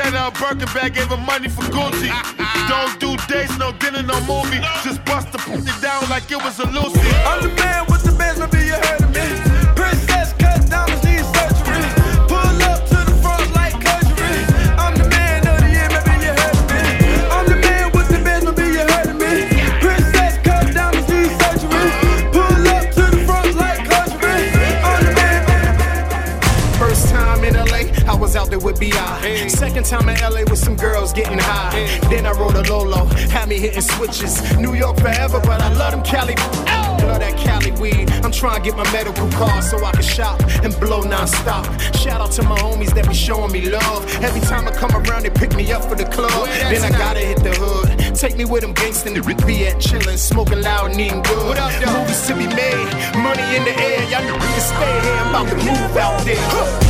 [0.00, 2.08] Of a Birkin bag, gave her money for Gucci.
[2.68, 4.58] Don't do dates, no dinner, no movie.
[4.82, 7.00] Just bust the pussy down like it was a Lucy.
[7.26, 9.49] I'm the man with the bands, maybe you heard of me.
[28.80, 29.48] Was out there with B.I.
[29.48, 31.86] Second time in LA with some girls getting high.
[32.08, 34.56] Then I rode a Lolo, had me hitting switches.
[34.56, 36.34] New York forever, but I love them Cali.
[37.06, 38.10] Love that Cali weed.
[38.24, 41.64] I'm trying to get my medical card so I can shop and blow non-stop.
[41.94, 44.04] Shout out to my homies that be showing me love.
[44.22, 46.48] Every time I come around, they pick me up for the club.
[46.48, 48.14] Then I gotta hit the hood.
[48.14, 51.56] Take me with them gangsta to be at chillin', smoking loud and eating good.
[51.56, 54.02] Movies to be made, money in the air.
[54.10, 55.14] Y'all know we can stay here.
[55.14, 56.89] I'm about to move out there.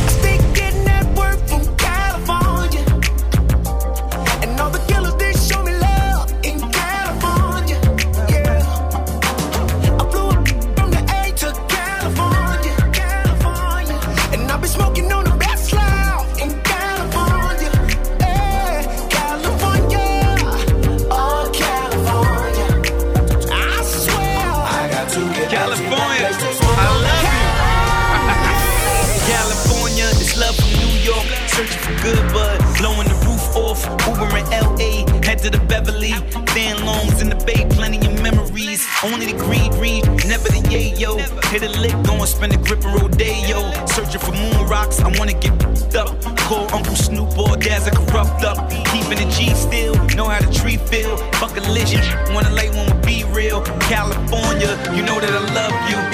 [41.01, 41.17] yayo.
[41.45, 43.59] Hit a lick, go and spend a grip and rodeo.
[43.85, 45.51] Searching for moon rocks, I wanna get
[45.95, 46.21] up.
[46.37, 48.69] Call Uncle Snoop or Daz a Kurupt up.
[48.91, 51.17] Keeping the G still, know how the tree feel.
[51.39, 53.61] Fuck a legend, wanna lay one with be real.
[53.81, 56.10] California, you know that I love you.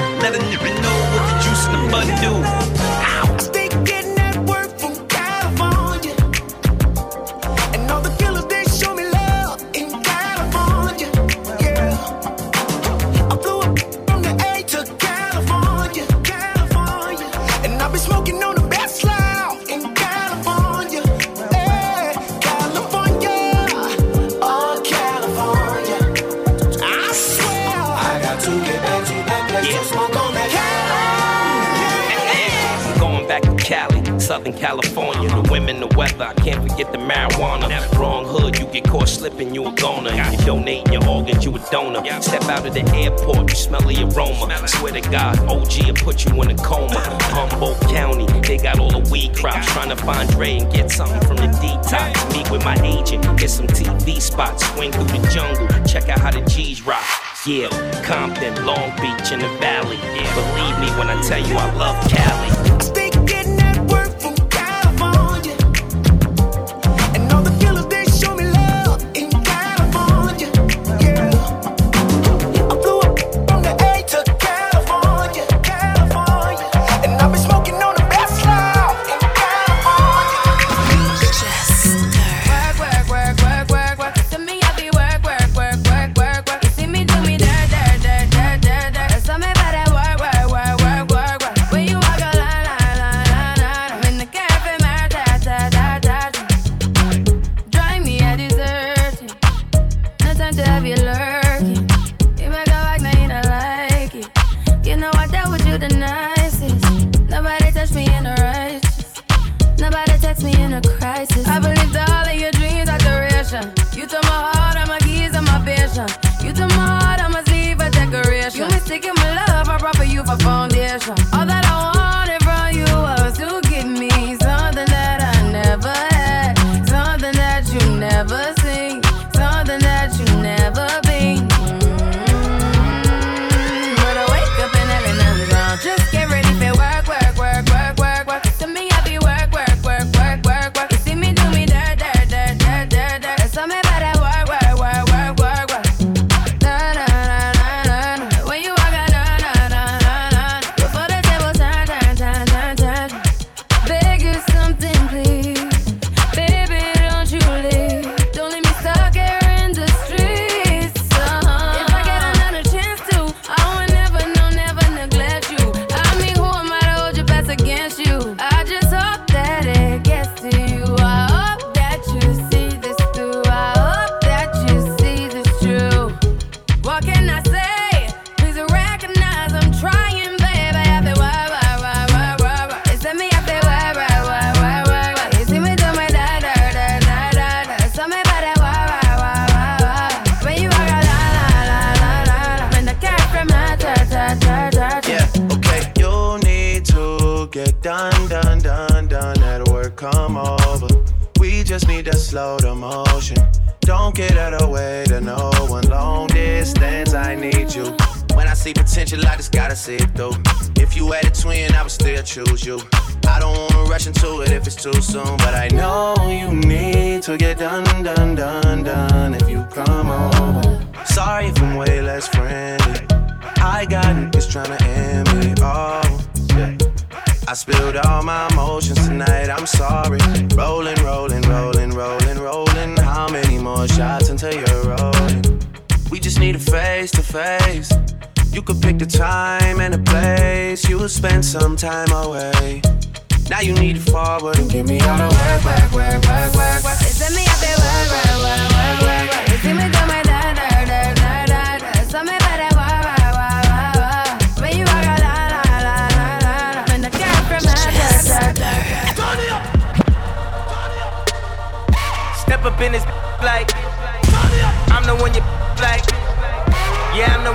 [34.48, 37.68] Southern California, the women, the weather, I can't forget the marijuana.
[37.98, 40.12] Wrong hood, you get caught slipping, you a goner.
[40.12, 42.04] You donate your organs, you a donor.
[42.22, 44.68] Step out of the airport, you smell the aroma.
[44.68, 47.00] Swear to God, OG will put you in a coma.
[47.34, 49.68] Humboldt County, they got all the weed crops.
[49.74, 52.34] Trying to find Dre and get something from the detox.
[52.34, 54.66] Meet with my agent, get some TV spots.
[54.74, 57.04] Swing through the jungle, check out how the G's rock.
[57.46, 57.70] Yeah,
[58.04, 59.98] Compton, Long Beach, in the Valley.
[59.98, 62.67] Yeah, believe me when I tell you I love Cali.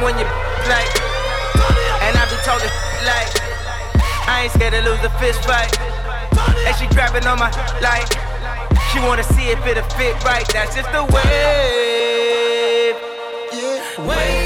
[0.03, 0.26] when you
[0.66, 0.90] like.
[2.03, 2.70] And I be talking
[3.07, 3.30] like.
[4.26, 5.70] I ain't scared to lose a fist fight.
[6.66, 7.50] And she grabbing on my
[7.80, 8.11] like.
[8.90, 10.46] She wanna see if it'll fit right.
[10.53, 12.92] That's just the way.
[13.53, 14.09] Yeah.
[14.09, 14.41] Wave.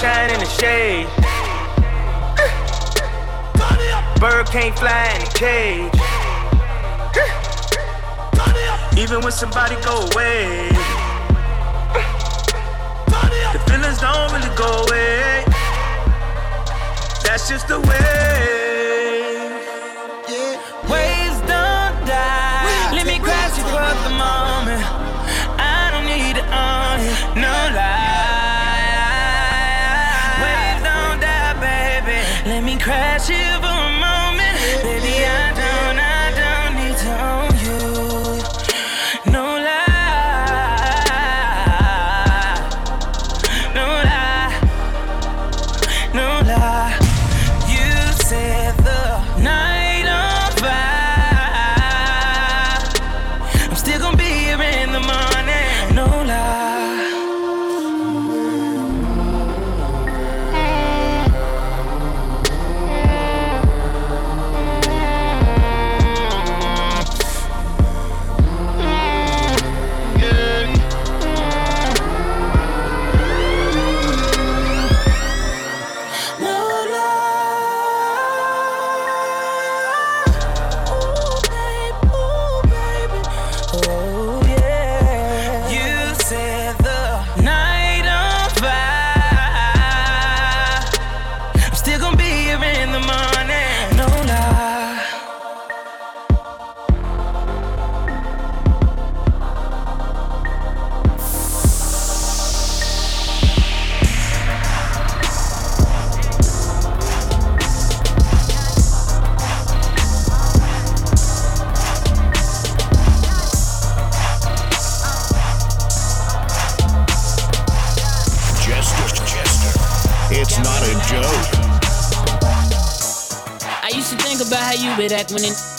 [0.00, 1.08] Shine in the shade.
[4.20, 5.92] Bird can't fly in a cage.
[8.96, 10.68] Even when somebody go away,
[13.52, 15.44] the feelings don't really go away.
[17.24, 18.77] That's just the way.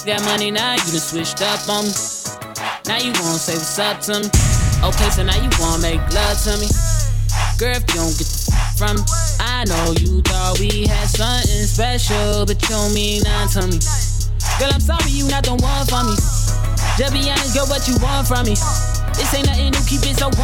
[0.03, 1.91] It got money, now you done switched up on me.
[2.85, 4.29] Now you wanna say what's up to me.
[4.85, 6.69] Okay, so now you wanna make love to me.
[7.57, 9.03] Girl, if you don't get the f- from me,
[9.39, 13.77] I know you thought we had something special, but you don't mean nothing to me.
[14.61, 16.15] Girl, I'm sorry you not the one for me.
[16.95, 18.55] Just be honest, girl, what you want from me?
[19.17, 20.39] This ain't nothing new, keep it so 100.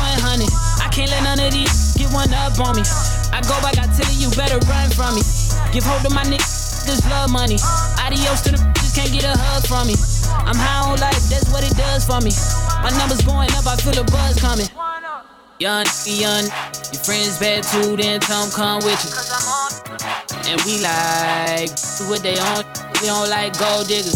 [0.83, 2.83] I can't let none of these get one up on me.
[3.31, 5.23] I go back, I tell you, you better run from me.
[5.71, 7.59] Give hold to my niggas, love money.
[8.03, 9.95] Adios to the can't get a hug from me.
[10.47, 12.31] I'm high on life, that's what it does for me.
[12.79, 14.71] My numbers going up, I feel a buzz coming.
[15.59, 16.47] Young, young,
[16.95, 19.11] your friends bad too, then 'em come with you.
[20.47, 21.75] And we like
[22.07, 22.63] what they on,
[23.03, 24.15] we don't like gold diggers.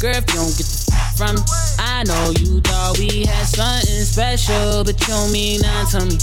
[0.00, 0.80] Girl, if you don't get the
[1.16, 1.42] from me,
[1.78, 6.18] I know you thought we had something special, but you don't mean nothing to me.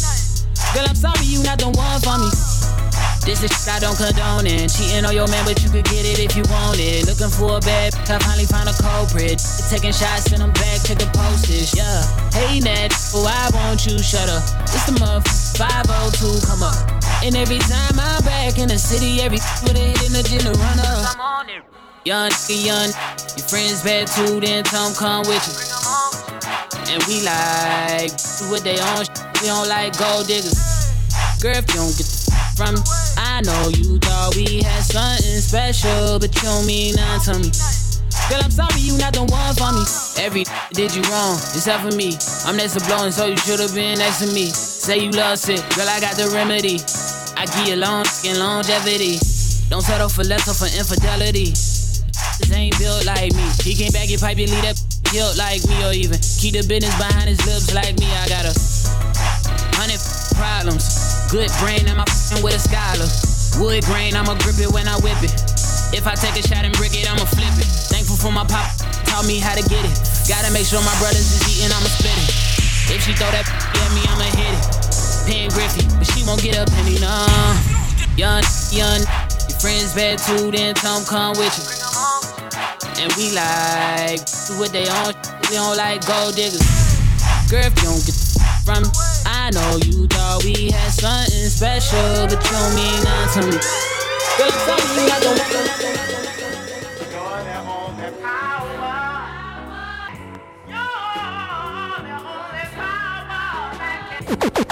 [0.73, 2.48] Girl, I'm sorry you not the one for me.
[3.29, 4.73] This is shit I don't condone it.
[4.73, 7.05] Cheating on your man, but you could get it if you want it.
[7.05, 9.37] Looking for a bad, I finally found a culprit.
[9.69, 12.01] Taking shots, send them back, check the postage, yeah.
[12.33, 14.41] Hey, Nat, oh, I want you, shut up.
[14.73, 15.29] It's the month
[15.61, 16.73] 502, come up.
[17.21, 20.41] And every time I'm back in the city, every with a hit in the gym
[20.49, 21.13] to run up.
[22.09, 22.89] Young, young,
[23.37, 25.53] your friends bad too, then 'em come with you.
[26.89, 28.09] And we like
[28.49, 29.05] what they on,
[29.37, 30.57] we don't like gold diggers.
[31.37, 32.19] Girl, if you don't get the
[32.57, 33.08] from me,
[33.39, 37.49] I know you thought we had something special, but you don't mean nothing to me.
[38.27, 39.79] Girl, I'm sorry you not the one for me.
[40.19, 40.43] Every
[40.75, 42.19] did you wrong, except for me.
[42.43, 44.51] I'm next to blowing, so you should've been next to me.
[44.51, 46.83] Say you love sick, girl, I got the remedy.
[47.39, 49.23] I give you long and longevity.
[49.71, 51.55] Don't settle for less or for infidelity.
[52.43, 53.47] This ain't built like me.
[53.63, 54.75] He can't back your pipe, you leave that
[55.15, 58.11] guilt like me, or even keep the business behind his lips like me.
[58.19, 58.53] I got a
[59.79, 60.03] hundred
[60.35, 61.07] problems.
[61.31, 62.05] Good brain, I'm a
[62.43, 63.28] with a scholar.
[63.57, 65.33] Wood grain, I'ma grip it when I whip it.
[65.95, 67.65] If I take a shot and brick it, I'ma flip it.
[67.89, 68.69] Thankful for my pop,
[69.09, 69.97] taught me how to get it.
[70.29, 72.29] Gotta make sure my brothers is eating, I'ma split it.
[72.93, 73.45] If she throw that
[73.81, 74.89] at me, I'ma hit it.
[75.25, 77.25] Ken Griffey, but she won't get a penny, nah.
[78.17, 78.43] Young,
[78.73, 79.01] young,
[79.47, 81.65] your friends bad too, then 'em come with you.
[83.01, 84.19] And we like
[84.59, 85.13] what they on,
[85.49, 86.65] we don't like gold diggers.
[87.49, 88.17] Girl, if you don't get
[88.65, 88.83] from
[89.49, 93.57] I know you thought we had something special, but you mean nothing to me.
[94.37, 95.89] Girl, I'm sorry you not the one.
[104.55, 104.68] If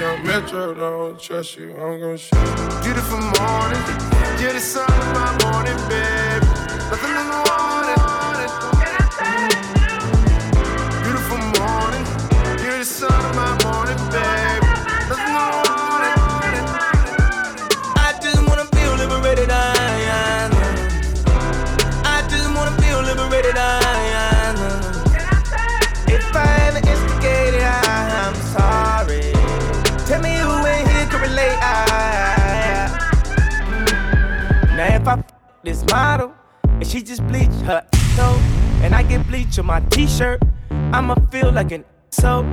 [0.00, 2.32] young Metro don't trust you, I'm gonna shoot.
[2.82, 3.82] Beautiful morning,
[4.40, 6.42] you're the sun of my morning, babe.
[6.88, 8.00] Nothing in the morning.
[11.04, 12.04] Beautiful morning,
[12.64, 13.89] you're the sun of my morning,
[35.62, 36.32] this model
[36.64, 37.84] and she just bleached her
[38.16, 38.38] toe
[38.82, 40.40] and I get bleach on my t-shirt,
[40.70, 42.44] I'ma feel like an so.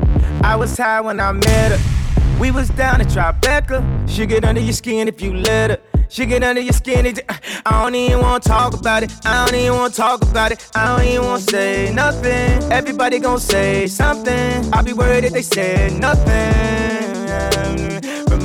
[0.44, 2.40] I was high when I met her.
[2.40, 4.08] We was down at Tribeca.
[4.08, 5.80] She get under your skin if you let her.
[6.10, 7.06] She get under your skin.
[7.06, 7.20] It,
[7.66, 9.12] I don't even wanna talk about it.
[9.26, 10.70] I don't even wanna talk about it.
[10.76, 12.72] I don't even wanna say nothing.
[12.72, 14.74] Everybody gon' say something.
[14.74, 17.97] I'll be worried if they said nothing.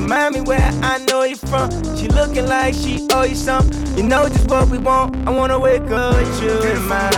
[0.03, 1.71] Remind me where I know you from.
[1.97, 3.97] She looking like she owe you something.
[3.97, 5.15] You know just what we want.
[5.29, 7.09] I wanna wake up with you in my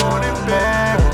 [0.00, 1.05] morning, babe.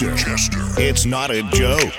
[0.00, 0.30] Jester.
[0.30, 0.80] Jester.
[0.80, 1.92] It's not a joke.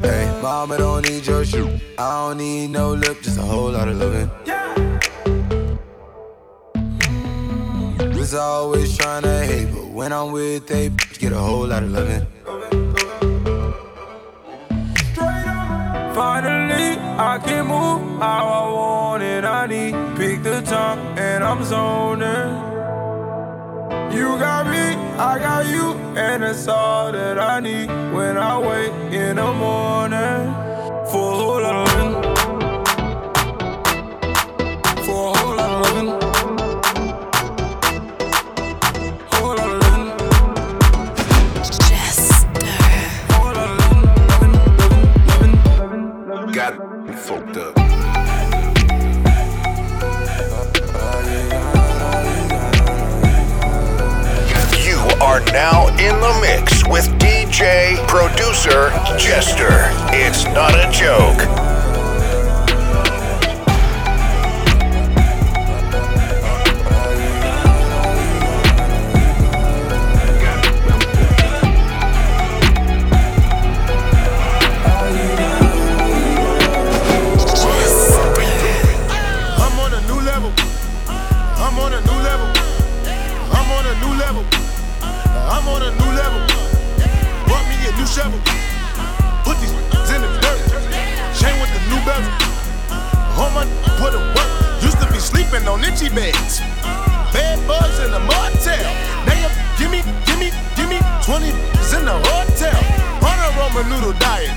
[0.00, 1.78] Hey, mama don't need your shoe.
[1.98, 4.30] I don't need no lip, just a whole lot of loving.
[8.28, 11.90] Haters always trying to hate, but when I'm with they get a whole lot of
[11.90, 12.26] loving.
[16.14, 19.44] Finally, I can move how I want it.
[19.44, 19.94] I need
[20.38, 22.68] pick the time and I'm zoning.
[24.12, 29.12] You got me, I got you, and it's all that I need when I wake
[29.12, 30.54] in the morning.
[31.10, 32.37] For loving.
[55.38, 59.90] Are now in the mix with DJ, producer, Jester.
[60.10, 61.67] It's not a joke.
[93.38, 93.64] I
[94.02, 94.50] put it work.
[94.82, 96.58] Used to be sleeping on itchy beds.
[97.30, 98.90] Bed bugs in the motel.
[99.26, 102.78] Now you give me, give me, give me 20 in the hotel.
[103.22, 104.50] On a Ramen noodle diet.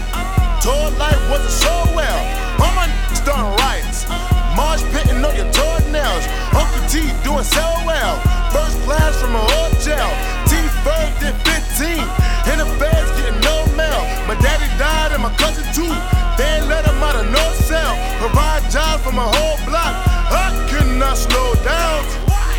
[0.66, 2.22] Told life wasn't so well.
[2.58, 4.10] All my starting riots.
[4.58, 6.26] Marsh pitting on your toenails.
[6.50, 8.18] Uncle T doing so well.
[8.50, 10.10] First class from a hotel.
[10.50, 12.02] T Ferg did 15.
[12.50, 13.61] In the feds getting no
[13.92, 14.04] mail.
[14.28, 15.92] My daddy died and my cousin too.
[16.40, 17.94] They ain't let him out of no cell.
[18.20, 19.94] Provide jobs for my whole block.
[20.32, 22.00] I cannot slow down.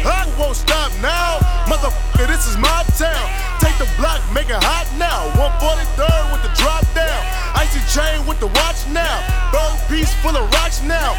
[0.04, 1.40] I won't stop now.
[1.70, 3.24] Motherfucker, this is my town.
[3.60, 5.30] Take the block, make it hot now.
[5.38, 7.20] 143rd with the drop down.
[7.56, 9.16] Icy chain with the watch now.
[9.52, 11.16] Bird piece full of rocks now.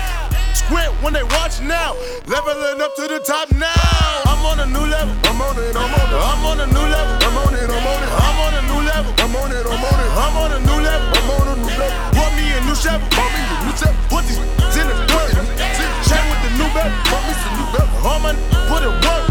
[0.54, 1.96] Squint when they watch now.
[2.28, 4.30] Leveling up to the top now.
[4.30, 5.16] I'm on a new level.
[5.26, 6.24] I'm on it, I'm on it.
[6.30, 7.23] I'm on a new level.
[7.70, 8.60] I'm on it, I'm on it.
[8.60, 9.14] I'm on a new level.
[9.24, 10.10] I'm on it, I'm on it.
[10.20, 11.08] I'm on a new level.
[11.16, 11.98] I'm on a new level.
[12.12, 13.08] Bought me a new shovel.
[13.16, 14.04] Bought me a new shovel.
[14.12, 14.42] Put these
[14.76, 15.32] in the dirt.
[16.04, 16.92] Chain with the new belt.
[17.08, 17.90] Bought me some new belt.
[18.04, 18.36] All my
[18.68, 19.24] put it work.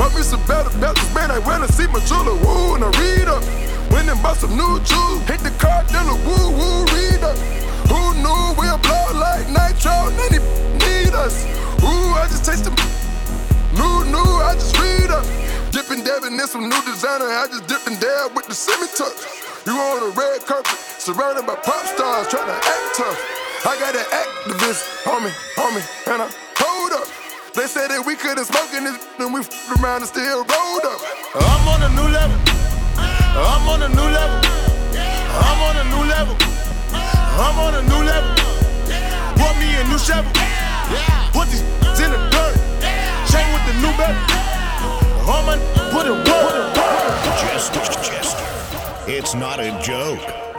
[0.00, 1.30] Bought me some better belts, man.
[1.30, 3.44] I went to see my jeweler, woo, and I read up.
[3.92, 7.36] Went and bought some new jewels, hit the car dealer, woo, woo, read up.
[7.92, 10.08] Who knew we'll blow like nitro?
[10.16, 10.40] None
[10.80, 11.44] need us.
[11.84, 12.76] Ooh, I just taste them.
[13.76, 15.26] New, new, I just read up.
[15.90, 17.26] Dipping, dabbing in some new designer.
[17.26, 19.26] I just dip and dab with the semi touch.
[19.66, 23.18] You on a red carpet, surrounded by pop stars, trying to act tough.
[23.66, 25.82] I got an activist, homie, homie,
[26.14, 26.30] and I
[26.62, 27.10] hold up.
[27.58, 29.50] They said that we couldn't smoke in this, and we f-
[29.82, 31.02] around and still rolled up.
[31.34, 32.38] I'm on a new level.
[32.94, 34.38] I'm on a new level.
[34.94, 36.36] I'm on a new level.
[37.34, 38.30] I'm on a new level.
[39.34, 40.30] Brought me a new shovel.
[41.34, 41.66] Put these
[41.98, 42.54] in the dirt.
[43.26, 44.49] Chain with the new belt.
[45.30, 46.26] Put it.
[47.40, 48.44] Jester, Jester.
[49.06, 50.49] It's not a joke.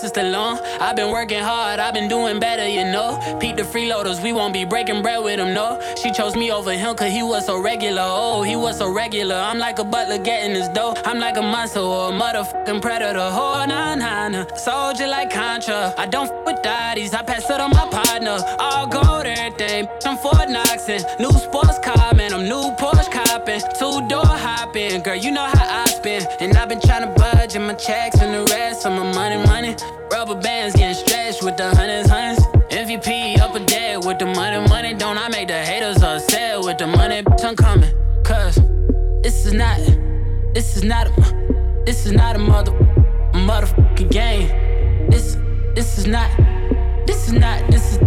[0.00, 0.58] Best Sylvester Stallone.
[0.80, 3.18] I've been working hard, I've been doing better, you know.
[3.40, 5.80] Pete the freeloaders, we won't be breaking bread with him, no.
[6.02, 9.36] She chose me over him cause he was so regular, oh, he was so regular.
[9.36, 10.94] I'm like a butler getting his dough.
[11.04, 14.54] I'm like a monster or a motherfucking predator, oh, nah, nah, nah.
[14.54, 18.38] Soldier like Contra, I don't f with daddies, I pass it on my partner.
[18.58, 23.60] All gold, everything, I'm Fort Knox and new sports car, man, I'm new Porsche copping.
[23.78, 26.26] Two door hopping, girl, you know how I spin.
[26.40, 29.36] And I've been trying to budge in my checks and the rest of my money,
[29.46, 29.57] money.
[30.28, 32.46] Rubber bands getting stretched with the hundreds, hundreds.
[32.68, 34.92] MVP up a dead with the money, money.
[34.92, 37.90] Don't I make the haters upset with the money, bitch, I'm coming.
[38.24, 38.56] Cause
[39.22, 39.78] this is not,
[40.52, 42.72] this is not a, this is not a mother,
[43.32, 45.08] motherfucking game.
[45.08, 45.38] This,
[45.74, 46.30] this is not,
[47.06, 47.98] this is not, this is,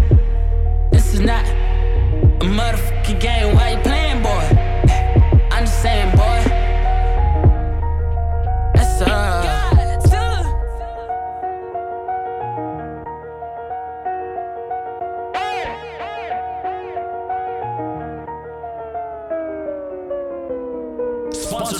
[0.92, 3.56] this is not a motherfucking game.
[3.56, 3.84] Why you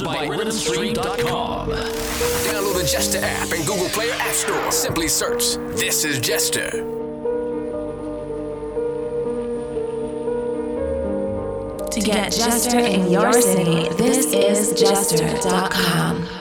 [0.02, 1.70] Sponsored by RhythmStream.com.
[1.70, 4.72] Download the Jester app in Google Play or App Store.
[4.72, 6.72] Simply search This is Jester.
[11.92, 16.41] To get Jester in your city, this is Jester.com.